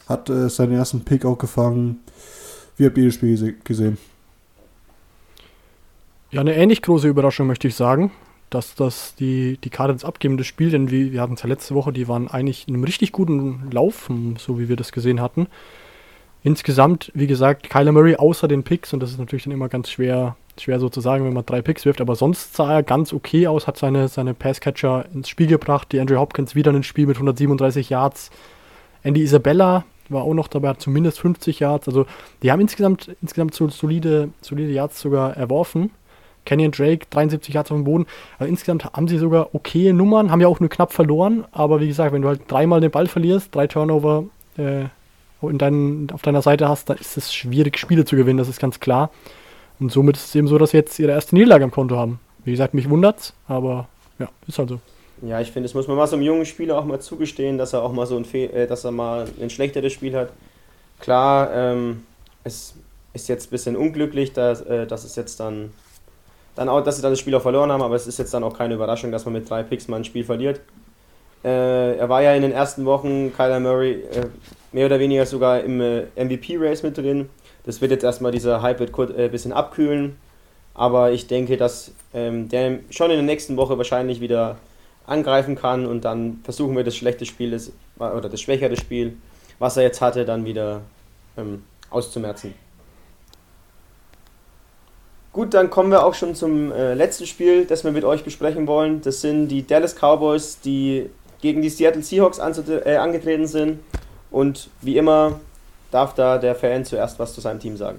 [0.09, 2.01] hat äh, seinen ersten Pick auch gefangen.
[2.77, 3.99] Wie habt ihr das Spiel gesehen?
[6.31, 8.11] Ja, eine ähnlich große Überraschung möchte ich sagen,
[8.51, 11.75] dass das die, die Cardinals abgeben, das Spiel, denn wir, wir hatten es ja letzte
[11.75, 15.47] Woche, die waren eigentlich in einem richtig guten Lauf, so wie wir das gesehen hatten.
[16.43, 19.91] Insgesamt, wie gesagt, Kyler Murray außer den Picks, und das ist natürlich dann immer ganz
[19.91, 23.13] schwer, schwer so zu sagen, wenn man drei Picks wirft, aber sonst sah er ganz
[23.13, 27.07] okay aus, hat seine, seine Passcatcher ins Spiel gebracht, die Andrew Hopkins wieder ins Spiel
[27.07, 28.31] mit 137 Yards.
[29.03, 31.89] Andy Isabella war auch noch dabei, hat zumindest 50 Yards.
[31.89, 32.07] Also
[32.43, 35.91] die haben insgesamt, insgesamt so solide, solide Yards sogar erworfen.
[36.45, 38.07] Kenyon Drake, 73 Yards auf dem Boden.
[38.39, 41.45] Also insgesamt haben sie sogar okay Nummern, haben ja auch nur knapp verloren.
[41.53, 44.25] Aber wie gesagt, wenn du halt dreimal den Ball verlierst, drei Turnover
[44.57, 44.85] äh,
[45.43, 48.61] in dein, auf deiner Seite hast, dann ist es schwierig, Spiele zu gewinnen, das ist
[48.61, 49.11] ganz klar.
[49.79, 52.19] Und somit ist es eben so, dass sie jetzt ihre erste Niederlage am Konto haben.
[52.45, 53.89] Wie gesagt, mich wundert's, aber
[54.19, 54.81] ja, ist halt so.
[55.23, 57.73] Ja, ich finde, es muss man mal so einem jungen Spieler auch mal zugestehen, dass
[57.73, 60.31] er auch mal so ein, Fe äh, dass er mal ein schlechteres Spiel hat.
[61.01, 62.05] Klar, ähm,
[62.45, 62.75] es
[63.15, 65.73] ist jetzt ein bisschen unglücklich, dass, äh, dass es jetzt dann
[66.57, 68.43] dann auch, dass sie dann das Spiel auch verloren haben, aber es ist jetzt dann
[68.43, 70.61] auch keine Überraschung, dass man mit drei Picks mal ein Spiel verliert.
[71.45, 74.27] Äh, er war ja in den ersten Wochen, Kyler Murray, äh,
[74.73, 77.29] mehr oder weniger sogar im äh, MVP-Race mit drin.
[77.65, 80.17] Das wird jetzt erstmal dieser Hype kurz, ein äh, bisschen abkühlen.
[80.75, 84.57] Aber ich denke, dass ähm, der schon in der nächsten Woche wahrscheinlich wieder
[85.07, 89.17] angreifen kann und dann versuchen wir das schlechte Spiel das, oder das schwächere Spiel,
[89.59, 90.83] was er jetzt hatte, dann wieder
[91.37, 92.55] ähm, auszumerzen.
[95.33, 98.67] Gut, dann kommen wir auch schon zum äh, letzten Spiel, das wir mit euch besprechen
[98.67, 99.03] wollen.
[99.03, 101.11] Das sind die Dallas Cowboys, die
[101.43, 103.81] gegen die Seattle Seahawks äh, angetreten sind.
[104.31, 105.39] Und wie immer
[105.91, 107.99] darf da der Fan zuerst was zu seinem Team sagen.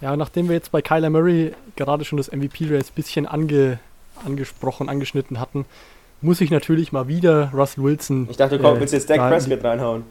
[0.00, 3.80] Ja, nachdem wir jetzt bei Kyler Murray gerade schon das MVP-Race ein bisschen ange,
[4.24, 5.64] angesprochen, angeschnitten hatten,
[6.20, 8.26] muss ich natürlich mal wieder Russell Wilson.
[8.30, 10.02] Ich dachte, du äh, willst jetzt Dak Prescott reinhauen.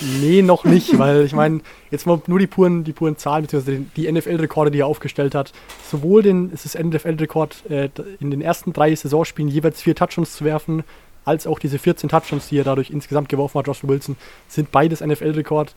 [0.00, 3.84] Nee, noch nicht, weil ich meine, jetzt mal nur die puren, die puren Zahlen, beziehungsweise
[3.96, 5.52] die NFL-Rekorde, die er aufgestellt hat.
[5.90, 7.88] Sowohl den, es ist NFL-Rekord, äh,
[8.20, 10.84] in den ersten drei Saisonspielen jeweils vier Touchdowns zu werfen,
[11.24, 14.16] als auch diese 14 Touchdowns, die er dadurch insgesamt geworfen hat, Joshua Wilson,
[14.48, 15.74] sind beides NFL-Rekord.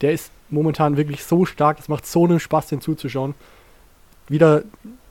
[0.00, 3.34] Der ist momentan wirklich so stark, es macht so einen Spaß, den zuzuschauen.
[4.28, 4.62] Wieder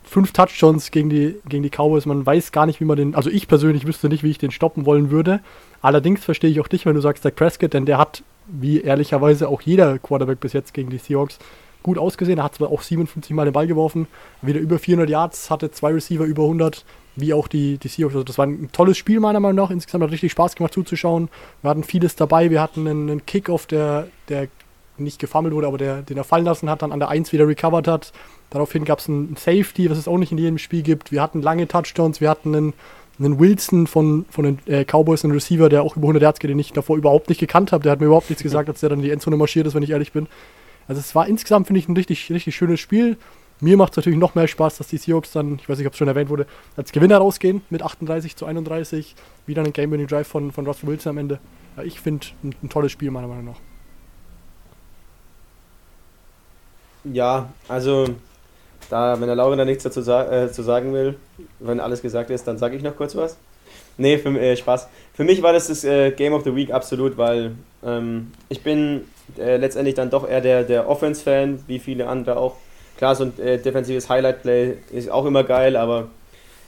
[0.09, 2.05] fünf Touchdowns gegen die, gegen die Cowboys.
[2.05, 3.15] Man weiß gar nicht, wie man den.
[3.15, 5.39] Also ich persönlich wüsste nicht, wie ich den stoppen wollen würde.
[5.81, 9.47] Allerdings verstehe ich auch dich, wenn du sagst, der Prescott, denn der hat wie ehrlicherweise
[9.47, 11.37] auch jeder Quarterback bis jetzt gegen die Seahawks,
[11.83, 12.39] gut ausgesehen.
[12.39, 14.07] Er hat zwar auch 57 Mal den Ball geworfen,
[14.41, 16.83] wieder über 400 Yards, hatte zwei Receiver über 100,
[17.15, 18.15] wie auch die, die Seahawks.
[18.15, 19.71] Also das war ein tolles Spiel meiner Meinung nach.
[19.71, 21.29] Insgesamt hat richtig Spaß gemacht zuzuschauen.
[21.61, 22.49] Wir hatten vieles dabei.
[22.49, 24.47] Wir hatten einen, einen Kickoff, der, der
[24.99, 27.47] nicht gefummelt wurde, aber der, den er fallen lassen hat, dann an der 1 wieder
[27.47, 28.11] recovered hat.
[28.49, 31.11] Daraufhin gab es ein Safety, was es auch nicht in jedem Spiel gibt.
[31.11, 32.73] Wir hatten lange Touchdowns, wir hatten einen,
[33.19, 36.49] einen Wilson von, von den äh, Cowboys, einen Receiver, der auch über 100 Yards geht,
[36.49, 37.83] den ich davor überhaupt nicht gekannt habe.
[37.83, 39.83] Der hat mir überhaupt nichts gesagt, als der dann in die Endzone marschiert ist, wenn
[39.83, 40.27] ich ehrlich bin.
[40.87, 43.17] Also es war insgesamt, finde ich, ein richtig, richtig schönes Spiel.
[43.61, 45.93] Mir macht es natürlich noch mehr Spaß, dass die Seahawks dann, ich weiß nicht, ob
[45.93, 46.47] es schon erwähnt wurde,
[46.77, 49.15] als Gewinner rausgehen mit 38 zu 31.
[49.45, 51.39] Wieder ein Game-Winning-Drive von, von Russell Wilson am Ende.
[51.75, 53.68] Ja, ich finde ein, ein tolles Spiel, meiner Meinung nach.
[57.03, 58.05] Ja, also
[58.89, 61.15] da, wenn der Lauren da nichts dazu äh, zu sagen will,
[61.59, 63.37] wenn alles gesagt ist, dann sage ich noch kurz was.
[63.97, 64.87] Nee, für, äh, Spaß.
[65.13, 67.51] Für mich war das das äh, Game of the Week absolut, weil
[67.85, 69.05] ähm, ich bin
[69.37, 72.55] äh, letztendlich dann doch eher der, der Offense-Fan, wie viele andere auch.
[72.97, 76.07] Klar, so ein äh, defensives Highlight-Play ist auch immer geil, aber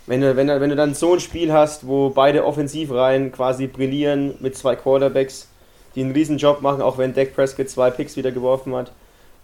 [0.08, 4.36] wenn du, wenn, wenn du dann so ein Spiel hast, wo beide Offensivreihen quasi brillieren
[4.40, 5.48] mit zwei Quarterbacks,
[5.96, 8.92] die einen riesen Job machen, auch wenn Dak Prescott zwei Picks wieder geworfen hat,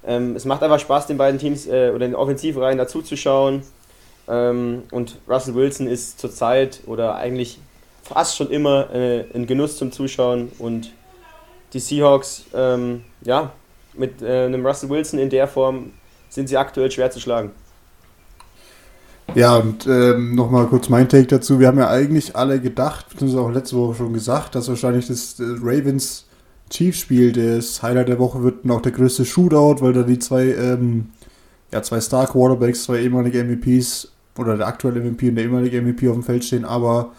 [0.05, 3.61] ähm, es macht einfach Spaß, den beiden Teams äh, oder den Offensivreihen dazuzuschauen.
[4.27, 7.59] Ähm, und Russell Wilson ist zurzeit oder eigentlich
[8.03, 10.51] fast schon immer äh, ein Genuss zum Zuschauen.
[10.59, 10.93] Und
[11.73, 13.51] die Seahawks, ähm, ja,
[13.93, 15.91] mit äh, einem Russell Wilson in der Form
[16.29, 17.51] sind sie aktuell schwer zu schlagen.
[19.35, 21.59] Ja, und ähm, nochmal kurz mein Take dazu.
[21.59, 25.39] Wir haben ja eigentlich alle gedacht, beziehungsweise auch letzte Woche schon gesagt, dass wahrscheinlich das
[25.39, 26.26] äh, Ravens
[26.69, 31.09] Chiefs-Spiel das Highlight der Woche wird auch der größte Shootout, weil da die zwei, ähm,
[31.71, 36.07] ja, zwei Star Quarterbacks, zwei ehemalige MVPs oder der aktuelle MVP und der ehemalige MVP
[36.09, 37.13] auf dem Feld stehen, aber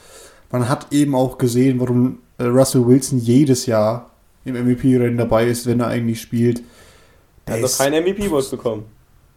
[0.50, 4.10] man hat eben auch gesehen, warum äh, Russell Wilson jedes Jahr
[4.44, 6.62] im MVP-Rennen dabei ist, wenn er eigentlich spielt.
[7.46, 8.84] Der hat noch keinen MVP-Vote bekommen.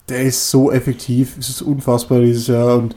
[0.08, 2.96] Der ist so effektiv, es ist unfassbar dieses Jahr und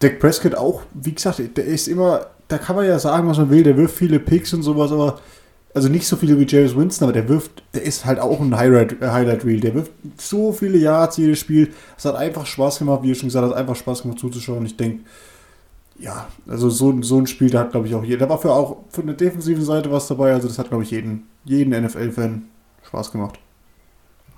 [0.00, 3.50] Dak Prescott auch, wie gesagt, der ist immer, da kann man ja sagen, was man
[3.50, 5.20] will, der wirft viele Picks und sowas, aber
[5.74, 8.56] also nicht so viele wie James Winston, aber der wirft, der ist halt auch ein
[8.56, 9.60] Highlight, äh, Highlight Reel.
[9.60, 11.72] Der wirft so viele Yards jedes Spiel.
[11.96, 14.66] Es hat einfach Spaß gemacht, wie ihr schon gesagt habt, einfach Spaß gemacht zuzuschauen.
[14.66, 15.04] Ich denke,
[15.98, 18.26] ja, also so, so ein Spiel, da hat, glaube ich, auch jeder.
[18.26, 20.32] Da war für auch von der defensiven Seite was dabei.
[20.32, 22.44] Also das hat, glaube ich, jeden, jeden NFL-Fan
[22.82, 23.38] Spaß gemacht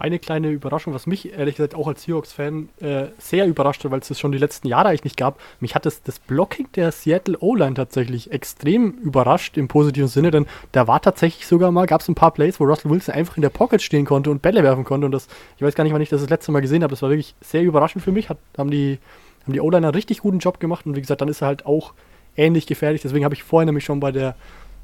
[0.03, 4.01] eine kleine Überraschung, was mich ehrlich gesagt auch als Seahawks-Fan äh, sehr überrascht hat, weil
[4.01, 5.39] es das schon die letzten Jahre eigentlich nicht gab.
[5.61, 10.47] Mich hat das, das Blocking der Seattle O-Line tatsächlich extrem überrascht im positiven Sinne, denn
[10.73, 13.43] da war tatsächlich sogar mal, gab es ein paar Plays, wo Russell Wilson einfach in
[13.43, 16.03] der Pocket stehen konnte und Bälle werfen konnte und das, ich weiß gar nicht, wann
[16.03, 18.39] ich das das letzte Mal gesehen habe, das war wirklich sehr überraschend für mich, hat,
[18.59, 18.99] haben die,
[19.45, 21.65] haben die O-Line einen richtig guten Job gemacht und wie gesagt, dann ist er halt
[21.65, 21.95] auch
[22.37, 24.35] ähnlich gefährlich, deswegen habe ich vorhin nämlich schon bei der,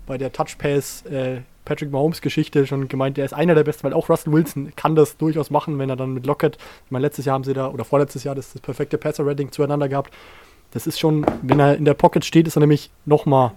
[0.08, 3.84] bei der Touch Pass äh, Patrick Mahomes Geschichte schon gemeint, der ist einer der besten,
[3.84, 7.02] weil auch Russell Wilson kann das durchaus machen, wenn er dann mit Lockett, ich meine,
[7.02, 10.12] letztes Jahr haben sie da, oder vorletztes Jahr, das, das perfekte Passer-Rating zueinander gehabt.
[10.72, 13.52] Das ist schon, wenn er in der Pocket steht, ist er nämlich nochmal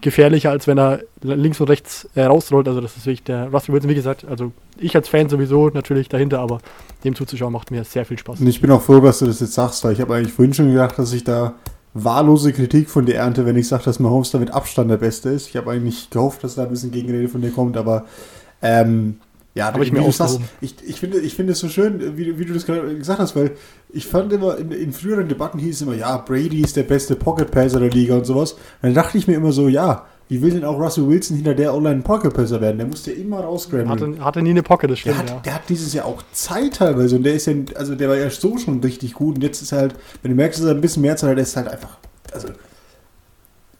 [0.00, 2.66] gefährlicher, als wenn er links und rechts äh, rausrollt.
[2.66, 6.08] Also das ist wirklich der Russell Wilson, wie gesagt, also ich als Fan sowieso natürlich
[6.08, 6.60] dahinter, aber
[7.04, 8.40] dem zuzuschauen macht mir sehr viel Spaß.
[8.40, 10.54] Und ich bin auch froh, dass du das jetzt sagst, weil ich habe eigentlich vorhin
[10.54, 11.54] schon gedacht, dass ich da
[11.94, 15.28] wahllose Kritik von dir ernte, wenn ich sage, dass Mahomes da mit Abstand der Beste
[15.30, 15.48] ist.
[15.48, 18.06] Ich habe eigentlich gehofft, dass da ein bisschen Gegenrede von dir kommt, aber
[18.62, 19.16] ähm,
[19.54, 22.38] ja, aber ich, mir auch sagst, ich, ich, finde, ich finde es so schön, wie,
[22.38, 23.50] wie du das gerade gesagt hast, weil
[23.90, 27.16] ich fand immer, in, in früheren Debatten hieß es immer, ja, Brady ist der beste
[27.16, 28.52] Pocket Passer der Liga und sowas.
[28.52, 31.54] Und dann dachte ich mir immer so, ja, wie will denn auch Russell Wilson hinter
[31.54, 32.78] der Online Pocket Passer werden?
[32.78, 33.86] Der musste immer rausgraben.
[33.90, 35.16] Hatte, hatte nie eine Pocket, das stimmt.
[35.16, 35.40] Der hat, ja.
[35.40, 38.30] der hat dieses Jahr auch Zeit teilweise und der ist ja, also der war ja
[38.30, 41.02] so schon richtig gut und jetzt ist halt, wenn du merkst, dass er ein bisschen
[41.02, 41.98] mehr Zeit hat, der ist halt einfach,
[42.32, 42.48] also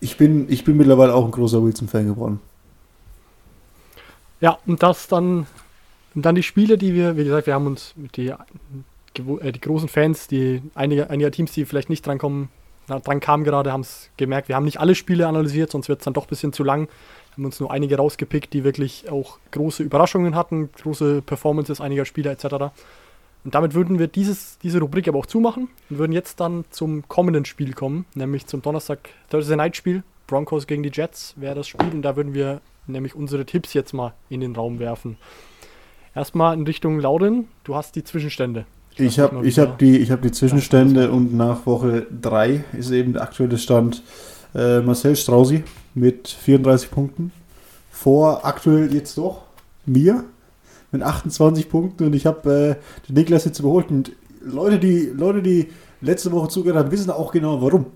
[0.01, 2.41] ich bin, ich bin mittlerweile auch ein großer Wilson-Fan geworden.
[4.43, 5.47] Ja, und das dann,
[6.15, 9.61] und dann die Spiele, die wir, wie gesagt, wir haben uns mit die, äh, die
[9.61, 12.51] großen Fans, die einige, einige Teams, die vielleicht nicht drankommen,
[12.87, 16.05] dran kamen gerade, haben es gemerkt, wir haben nicht alle Spiele analysiert, sonst wird es
[16.05, 16.89] dann doch ein bisschen zu lang.
[16.89, 22.05] Wir haben uns nur einige rausgepickt, die wirklich auch große Überraschungen hatten, große Performances einiger
[22.05, 22.73] Spieler etc.
[23.45, 27.09] Und damit würden wir dieses, diese Rubrik aber auch zumachen und würden jetzt dann zum
[27.09, 30.03] kommenden Spiel kommen, nämlich zum Donnerstag Thursday Night Spiel.
[30.27, 33.93] Broncos gegen die Jets wäre das Spiel und da würden wir nämlich unsere Tipps jetzt
[33.93, 35.17] mal in den Raum werfen.
[36.15, 38.67] Erstmal in Richtung Lauren, du hast die Zwischenstände.
[38.97, 43.23] Ich habe ich hab die, hab die Zwischenstände und nach Woche 3 ist eben der
[43.23, 44.03] aktuelle Stand
[44.55, 45.65] äh, Marcel Strausi
[45.95, 47.33] mit 34 Punkten.
[47.91, 49.43] Vor aktuell jetzt doch
[49.87, 50.25] mir
[50.91, 53.91] mit 28 Punkten und ich habe äh, den Niklas jetzt überholt.
[53.91, 54.13] Und
[54.45, 55.69] Leute, die, Leute, die
[56.01, 57.87] letzte Woche zugehört haben, wissen auch genau warum.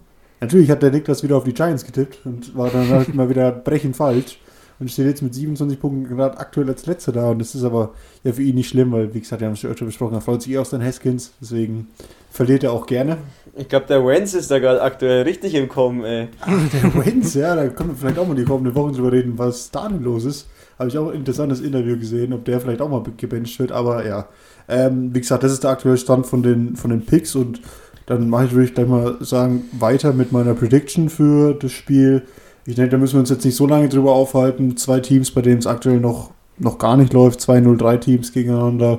[0.40, 3.52] Natürlich hat der Niklas wieder auf die Giants getippt und war dann halt mal wieder
[3.52, 4.38] brechend falsch.
[4.78, 7.30] Und steht jetzt mit 27 Punkten gerade aktuell als Letzter da.
[7.30, 9.60] Und das ist aber ja für ihn nicht schlimm, weil, wie gesagt, wir haben es
[9.60, 11.88] schon öfter besprochen, er freut sich eh aus den Haskins, deswegen
[12.30, 13.18] verliert er auch gerne.
[13.56, 16.28] Ich glaube, der Wenz ist da gerade aktuell richtig im Kommen, ey.
[16.46, 19.70] der Wenz, ja, da können wir vielleicht auch mal die kommenden Wochen drüber reden, was
[19.70, 20.48] da denn los ist.
[20.78, 24.06] Habe ich auch ein interessantes Interview gesehen, ob der vielleicht auch mal gebencht wird, aber
[24.06, 24.28] ja.
[24.68, 27.62] Ähm, wie gesagt, das ist der aktuelle Stand von den, von den Picks und
[28.06, 32.22] dann mache ich, würde ich gleich mal sagen, weiter mit meiner Prediction für das Spiel.
[32.66, 34.76] Ich denke, da müssen wir uns jetzt nicht so lange drüber aufhalten.
[34.76, 38.98] Zwei Teams, bei denen es aktuell noch, noch gar nicht läuft, zwei 0-3 Teams gegeneinander.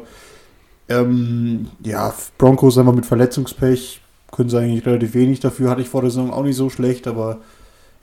[0.87, 4.01] Ähm, ja, Broncos einfach mit Verletzungspech
[4.31, 5.69] können sie eigentlich relativ wenig dafür.
[5.69, 7.39] Hatte ich vor der Saison auch nicht so schlecht, aber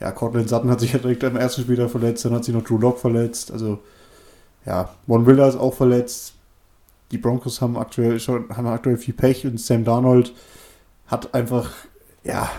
[0.00, 2.64] ja, Cortland Sutton hat sich ja direkt am ersten Spieler verletzt, dann hat sich noch
[2.64, 3.50] Drew Lock verletzt.
[3.50, 3.78] Also
[4.66, 6.34] ja, Von Willer ist auch verletzt.
[7.10, 10.32] Die Broncos haben aktuell schon haben aktuell viel Pech und Sam Darnold
[11.06, 11.70] hat einfach
[12.24, 12.50] ja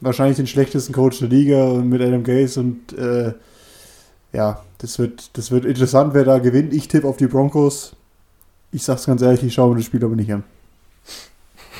[0.00, 3.32] wahrscheinlich den schlechtesten Coach der Liga und mit Adam Gaze und äh,
[4.32, 6.72] ja, das wird, das wird interessant, wer da gewinnt.
[6.72, 7.96] Ich tippe auf die Broncos.
[8.70, 10.44] Ich sag's ganz ehrlich, ich schaue mir das Spiel aber nicht an.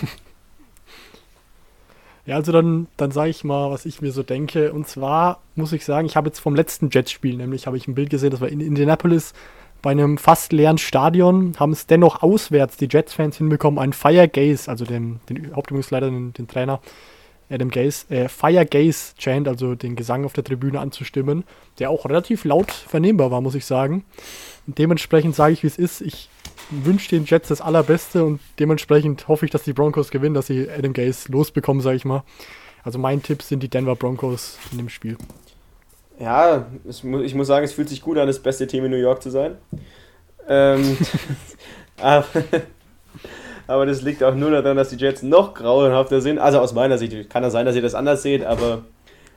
[2.25, 4.75] Ja, also dann, dann sage ich mal, was ich mir so denke.
[4.75, 7.95] Und zwar muss ich sagen, ich habe jetzt vom letzten Jets-Spiel, nämlich habe ich ein
[7.95, 9.33] Bild gesehen, das war in Indianapolis
[9.81, 14.71] bei einem fast leeren Stadion, haben es dennoch auswärts die Jets-Fans hinbekommen, einen Fire Gaze,
[14.71, 16.81] also den, den Hauptübungsleiter, den, den Trainer,
[17.51, 21.44] Adam Gaze, äh, Fire Gaze Chant, also den Gesang auf der Tribüne anzustimmen,
[21.78, 24.05] der auch relativ laut vernehmbar war, muss ich sagen.
[24.66, 26.01] Und dementsprechend sage ich, wie es ist.
[26.01, 26.28] Ich
[26.70, 30.68] wünsche den Jets das Allerbeste und dementsprechend hoffe ich, dass die Broncos gewinnen, dass sie
[30.68, 32.22] Adam Gaze losbekommen, sage ich mal.
[32.84, 35.16] Also mein Tipp sind die Denver Broncos in dem Spiel.
[36.18, 39.22] Ja, ich muss sagen, es fühlt sich gut an, das beste Team in New York
[39.22, 39.57] zu sein.
[40.49, 40.96] Ähm,
[41.96, 42.26] aber,
[43.69, 46.39] aber, das liegt auch nur daran, dass die Jets noch grauenhafter sind.
[46.39, 48.83] Also aus meiner Sicht, kann ja sein, dass ihr das anders seht, aber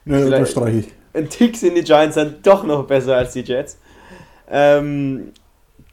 [0.06, 0.88] ja, unterstreiche ich.
[1.14, 3.78] ein Tick sind die Giants dann doch noch besser als die Jets.
[4.50, 5.32] Ähm,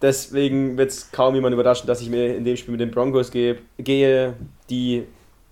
[0.01, 3.31] Deswegen wird es kaum jemand überraschen, dass ich mir in dem Spiel mit den Broncos
[3.33, 4.35] gehe, gehe
[4.71, 5.05] die,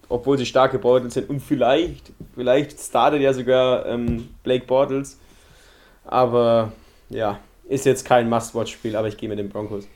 [0.09, 5.19] obwohl sie stark gebeutelt sind, und vielleicht, vielleicht startet ja sogar ähm, Blake Bortles.
[6.05, 6.73] Aber
[7.09, 9.89] ja, ist jetzt kein Must-Watch-Spiel, aber ich gehe mit den Broncos.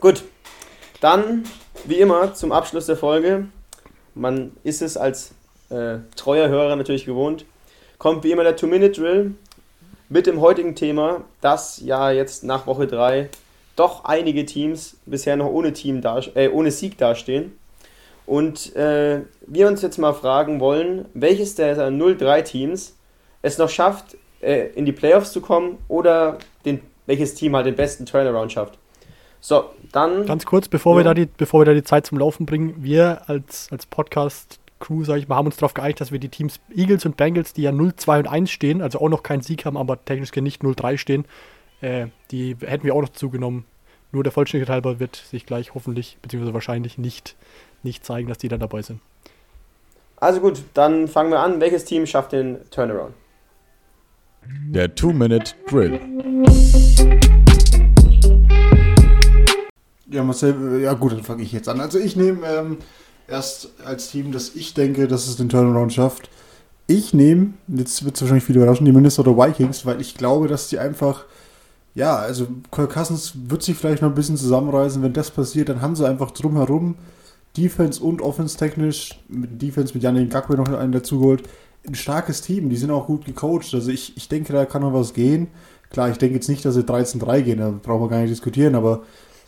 [0.00, 0.24] Gut,
[1.04, 1.44] dann
[1.84, 3.48] wie immer zum Abschluss der Folge.
[4.14, 5.34] Man ist es als
[5.68, 7.44] äh, treuer Hörer natürlich gewohnt.
[7.98, 9.34] Kommt wie immer der Two-Minute-Drill
[10.08, 13.28] mit dem heutigen Thema, dass ja jetzt nach Woche 3
[13.76, 17.52] doch einige Teams bisher noch ohne, Team da, äh, ohne Sieg dastehen.
[18.24, 22.96] Und äh, wir uns jetzt mal fragen wollen, welches der 0-3 Teams
[23.42, 27.76] es noch schafft, äh, in die Playoffs zu kommen oder den, welches Team halt den
[27.76, 28.78] besten Turnaround schafft.
[29.46, 30.24] So, dann.
[30.24, 31.00] Ganz kurz, bevor, ja.
[31.00, 34.58] wir, da die, bevor wir da die Zeit zum Laufen bringen, wir als, als Podcast
[34.80, 37.52] Crew, sage ich mal, haben uns darauf geeinigt, dass wir die Teams Eagles und Bengals,
[37.52, 40.34] die ja 0, 2 und 1 stehen, also auch noch keinen Sieg haben, aber technisch
[40.34, 41.26] nicht 0, 3 stehen,
[41.82, 43.66] äh, die hätten wir auch noch zugenommen.
[44.12, 47.36] Nur der Vollständigkeit halber wird sich gleich hoffentlich, beziehungsweise wahrscheinlich nicht,
[47.82, 49.00] nicht zeigen, dass die da dabei sind.
[50.16, 51.60] Also gut, dann fangen wir an.
[51.60, 53.12] Welches Team schafft den Turnaround?
[54.70, 56.00] Der Two-Minute-Drill.
[60.14, 61.80] Ja, Marcel, ja gut, dann fange ich jetzt an.
[61.80, 62.78] Also ich nehme ähm,
[63.26, 66.30] erst als Team, das ich denke, dass es den Turnaround schafft.
[66.86, 70.68] Ich nehme, jetzt wird es wahrscheinlich viele überraschen, die Minnesota Vikings, weil ich glaube, dass
[70.68, 71.24] die einfach,
[71.96, 75.02] ja, also Kirk Cousins wird sich vielleicht noch ein bisschen zusammenreißen.
[75.02, 76.94] Wenn das passiert, dann haben sie einfach drumherum,
[77.56, 81.42] Defense und Offense technisch, mit Defense mit Janik Gakwe noch einen dazugeholt,
[81.84, 82.68] ein starkes Team.
[82.68, 83.74] Die sind auch gut gecoacht.
[83.74, 85.48] Also ich, ich denke, da kann noch was gehen.
[85.90, 88.76] Klar, ich denke jetzt nicht, dass sie 13-3 gehen, da brauchen wir gar nicht diskutieren,
[88.76, 89.02] aber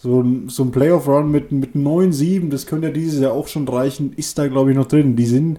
[0.06, 3.66] so ein, so ein Playoff-Run mit, mit 9-7, das könnte ja dieses Jahr auch schon
[3.66, 5.16] reichen, ist da, glaube ich, noch drin.
[5.16, 5.58] Die sind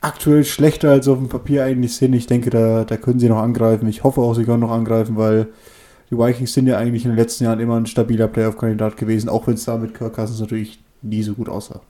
[0.00, 2.12] aktuell schlechter als auf dem Papier eigentlich sind.
[2.12, 3.88] Ich denke, da, da können sie noch angreifen.
[3.88, 5.48] Ich hoffe auch, sie können noch angreifen, weil
[6.10, 9.46] die Vikings sind ja eigentlich in den letzten Jahren immer ein stabiler Playoff-Kandidat gewesen, auch
[9.46, 11.80] wenn es da mit Kirk Cousins natürlich nie so gut aussah.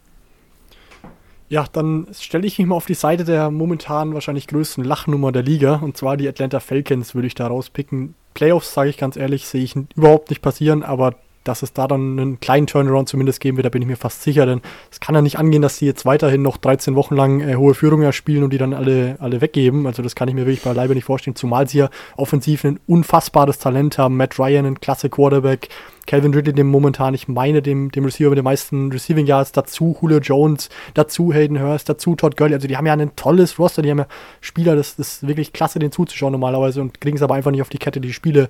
[1.51, 5.43] Ja, dann stelle ich mich mal auf die Seite der momentan wahrscheinlich größten Lachnummer der
[5.43, 8.15] Liga, und zwar die Atlanta Falcons würde ich da rauspicken.
[8.33, 11.15] Playoffs, sage ich ganz ehrlich, sehe ich überhaupt nicht passieren, aber
[11.45, 14.23] dass es da dann einen kleinen Turnaround zumindest geben wird, da bin ich mir fast
[14.23, 17.41] sicher, denn es kann ja nicht angehen, dass sie jetzt weiterhin noch 13 Wochen lang
[17.41, 19.87] äh, hohe Führung erspielen und die dann alle, alle weggeben.
[19.87, 23.59] Also das kann ich mir wirklich beileibe nicht vorstellen, zumal sie ja offensiv ein unfassbares
[23.59, 24.17] Talent haben.
[24.17, 25.69] Matt Ryan, ein klasse Quarterback,
[26.07, 29.97] Calvin Ridley, dem momentan, ich meine, dem, dem Receiver mit den meisten Receiving Yards, dazu
[30.01, 32.55] Julio Jones, dazu Hayden Hurst, dazu Todd Gurley.
[32.55, 34.07] Also die haben ja ein tolles Roster, die haben ja
[34.41, 37.63] Spieler, das, das ist wirklich klasse, den zuzuschauen normalerweise und kriegen es aber einfach nicht
[37.63, 38.49] auf die Kette, die Spiele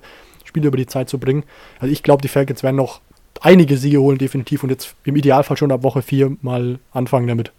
[0.55, 1.43] Spiele über die Zeit zu bringen.
[1.79, 3.01] Also ich glaube, die Falcons werden noch
[3.41, 4.63] einige Siege holen, definitiv.
[4.63, 7.51] Und jetzt im Idealfall schon ab Woche 4 mal anfangen damit.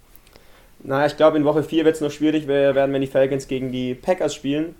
[0.82, 3.70] Na, ich glaube, in Woche 4 wird es noch schwierig werden, wenn die Falcons gegen
[3.70, 4.76] die Packers spielen.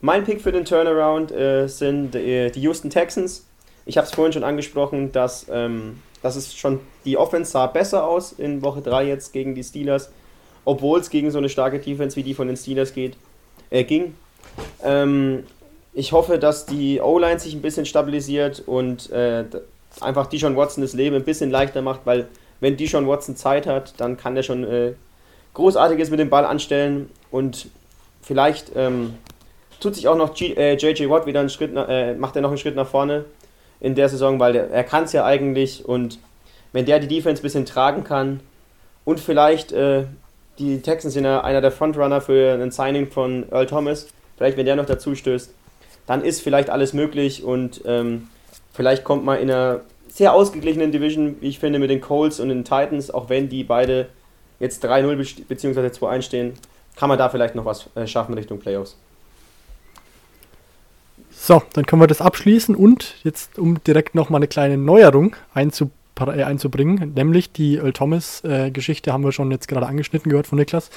[0.00, 3.46] Mein Pick für den Turnaround äh, sind äh, die Houston Texans.
[3.84, 8.06] Ich habe es vorhin schon angesprochen, dass, ähm, dass es schon die Offense sah besser
[8.06, 10.12] aus in Woche 3 jetzt gegen die Steelers,
[10.64, 13.16] obwohl es gegen so eine starke Defense wie die von den Steelers geht,
[13.70, 14.14] äh, ging.
[14.84, 15.44] Ähm,
[15.96, 19.44] ich hoffe, dass die O-Line sich ein bisschen stabilisiert und äh,
[20.02, 22.28] einfach Deshaun Watson das Leben ein bisschen leichter macht, weil
[22.60, 24.92] wenn Deshaun Watson Zeit hat, dann kann der schon äh,
[25.54, 27.68] Großartiges mit dem Ball anstellen und
[28.20, 29.14] vielleicht ähm,
[29.80, 32.42] tut sich auch noch G äh, JJ Watt wieder einen Schritt, nach, äh, macht er
[32.42, 33.24] noch einen Schritt nach vorne
[33.80, 36.18] in der Saison, weil der, er kann es ja eigentlich und
[36.74, 38.40] wenn der die Defense ein bisschen tragen kann
[39.06, 40.04] und vielleicht äh,
[40.58, 44.66] die Texans sind ja einer der Frontrunner für ein Signing von Earl Thomas, vielleicht wenn
[44.66, 45.54] der noch dazu stößt,
[46.06, 48.28] dann ist vielleicht alles möglich und ähm,
[48.72, 52.48] vielleicht kommt man in einer sehr ausgeglichenen Division, wie ich finde, mit den Colts und
[52.48, 54.08] den Titans, auch wenn die beide
[54.60, 55.80] jetzt 3-0 bzw.
[55.88, 56.52] 2-1 stehen,
[56.96, 58.96] kann man da vielleicht noch was äh, schaffen Richtung Playoffs.
[61.30, 65.90] So, dann können wir das abschließen und jetzt, um direkt nochmal eine kleine Neuerung einzu,
[66.18, 70.58] äh, einzubringen, nämlich die Earl Thomas-Geschichte äh, haben wir schon jetzt gerade angeschnitten gehört von
[70.58, 70.90] Niklas.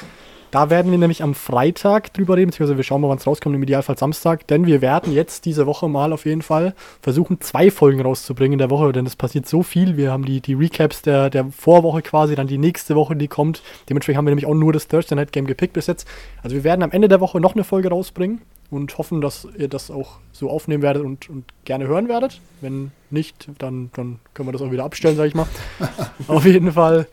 [0.52, 3.56] Da werden wir nämlich am Freitag drüber reden, beziehungsweise wir schauen mal, wann es rauskommt,
[3.56, 7.70] im Idealfall Samstag, denn wir werden jetzt diese Woche mal auf jeden Fall versuchen, zwei
[7.70, 9.96] Folgen rauszubringen in der Woche, denn es passiert so viel.
[9.96, 13.62] Wir haben die, die Recaps der, der Vorwoche quasi, dann die nächste Woche, die kommt.
[13.90, 16.08] Dementsprechend haben wir nämlich auch nur das Thursday Night Game gepickt bis jetzt.
[16.42, 18.42] Also wir werden am Ende der Woche noch eine Folge rausbringen
[18.72, 22.42] und hoffen, dass ihr das auch so aufnehmen werdet und, und gerne hören werdet.
[22.62, 25.48] Wenn nicht, dann, dann können wir das auch wieder abstellen, sag ich mal.
[26.28, 27.08] Auf jeden Fall.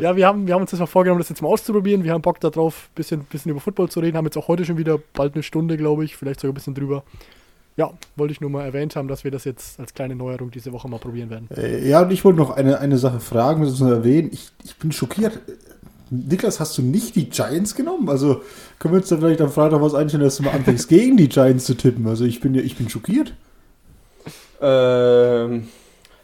[0.00, 2.04] Ja, wir haben, wir haben uns das mal vorgenommen, das jetzt mal auszuprobieren.
[2.04, 4.16] Wir haben Bock darauf, ein bisschen, bisschen über Football zu reden.
[4.16, 6.74] Haben jetzt auch heute schon wieder bald eine Stunde, glaube ich, vielleicht sogar ein bisschen
[6.74, 7.04] drüber.
[7.76, 10.72] Ja, wollte ich nur mal erwähnt haben, dass wir das jetzt als kleine Neuerung diese
[10.72, 11.48] Woche mal probieren werden.
[11.56, 14.30] Äh, ja, und ich wollte noch eine, eine Sache fragen, das erwähnen.
[14.32, 15.40] Ich, ich bin schockiert.
[16.10, 18.10] Niklas, hast du nicht die Giants genommen?
[18.10, 18.42] Also
[18.78, 21.28] können wir uns dann vielleicht am Freitag was einstellen, dass du mal anfängst, gegen die
[21.28, 22.06] Giants zu tippen?
[22.06, 23.32] Also ich bin ja, ich bin schockiert.
[24.60, 25.68] Ähm,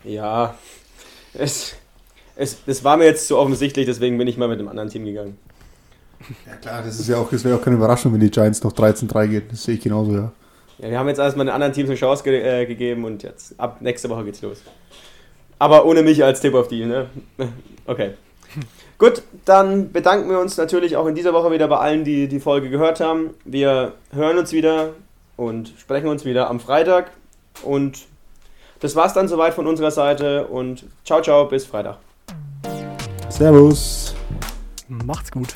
[0.04, 0.54] ja.
[1.32, 1.76] Es,
[2.38, 5.04] es, das war mir jetzt zu offensichtlich, deswegen bin ich mal mit einem anderen Team
[5.04, 5.36] gegangen.
[6.46, 8.72] Ja klar, das ist ja auch, das wäre auch keine Überraschung, wenn die Giants noch
[8.72, 9.42] 13-3 gehen.
[9.50, 10.32] Das sehe ich genauso, ja.
[10.78, 13.58] Ja, wir haben jetzt erstmal den anderen Teams eine Chance ge äh, gegeben und jetzt
[13.58, 14.62] ab nächste Woche geht's los.
[15.58, 17.06] Aber ohne mich als Tipp auf die, ne?
[17.86, 18.12] Okay.
[18.98, 22.40] Gut, dann bedanken wir uns natürlich auch in dieser Woche wieder bei allen, die die
[22.40, 23.30] Folge gehört haben.
[23.44, 24.90] Wir hören uns wieder
[25.36, 27.10] und sprechen uns wieder am Freitag.
[27.62, 28.06] Und
[28.80, 31.98] das war's dann soweit von unserer Seite und ciao, ciao, bis Freitag.
[33.28, 34.14] Servus.
[34.88, 35.54] Macht's gut.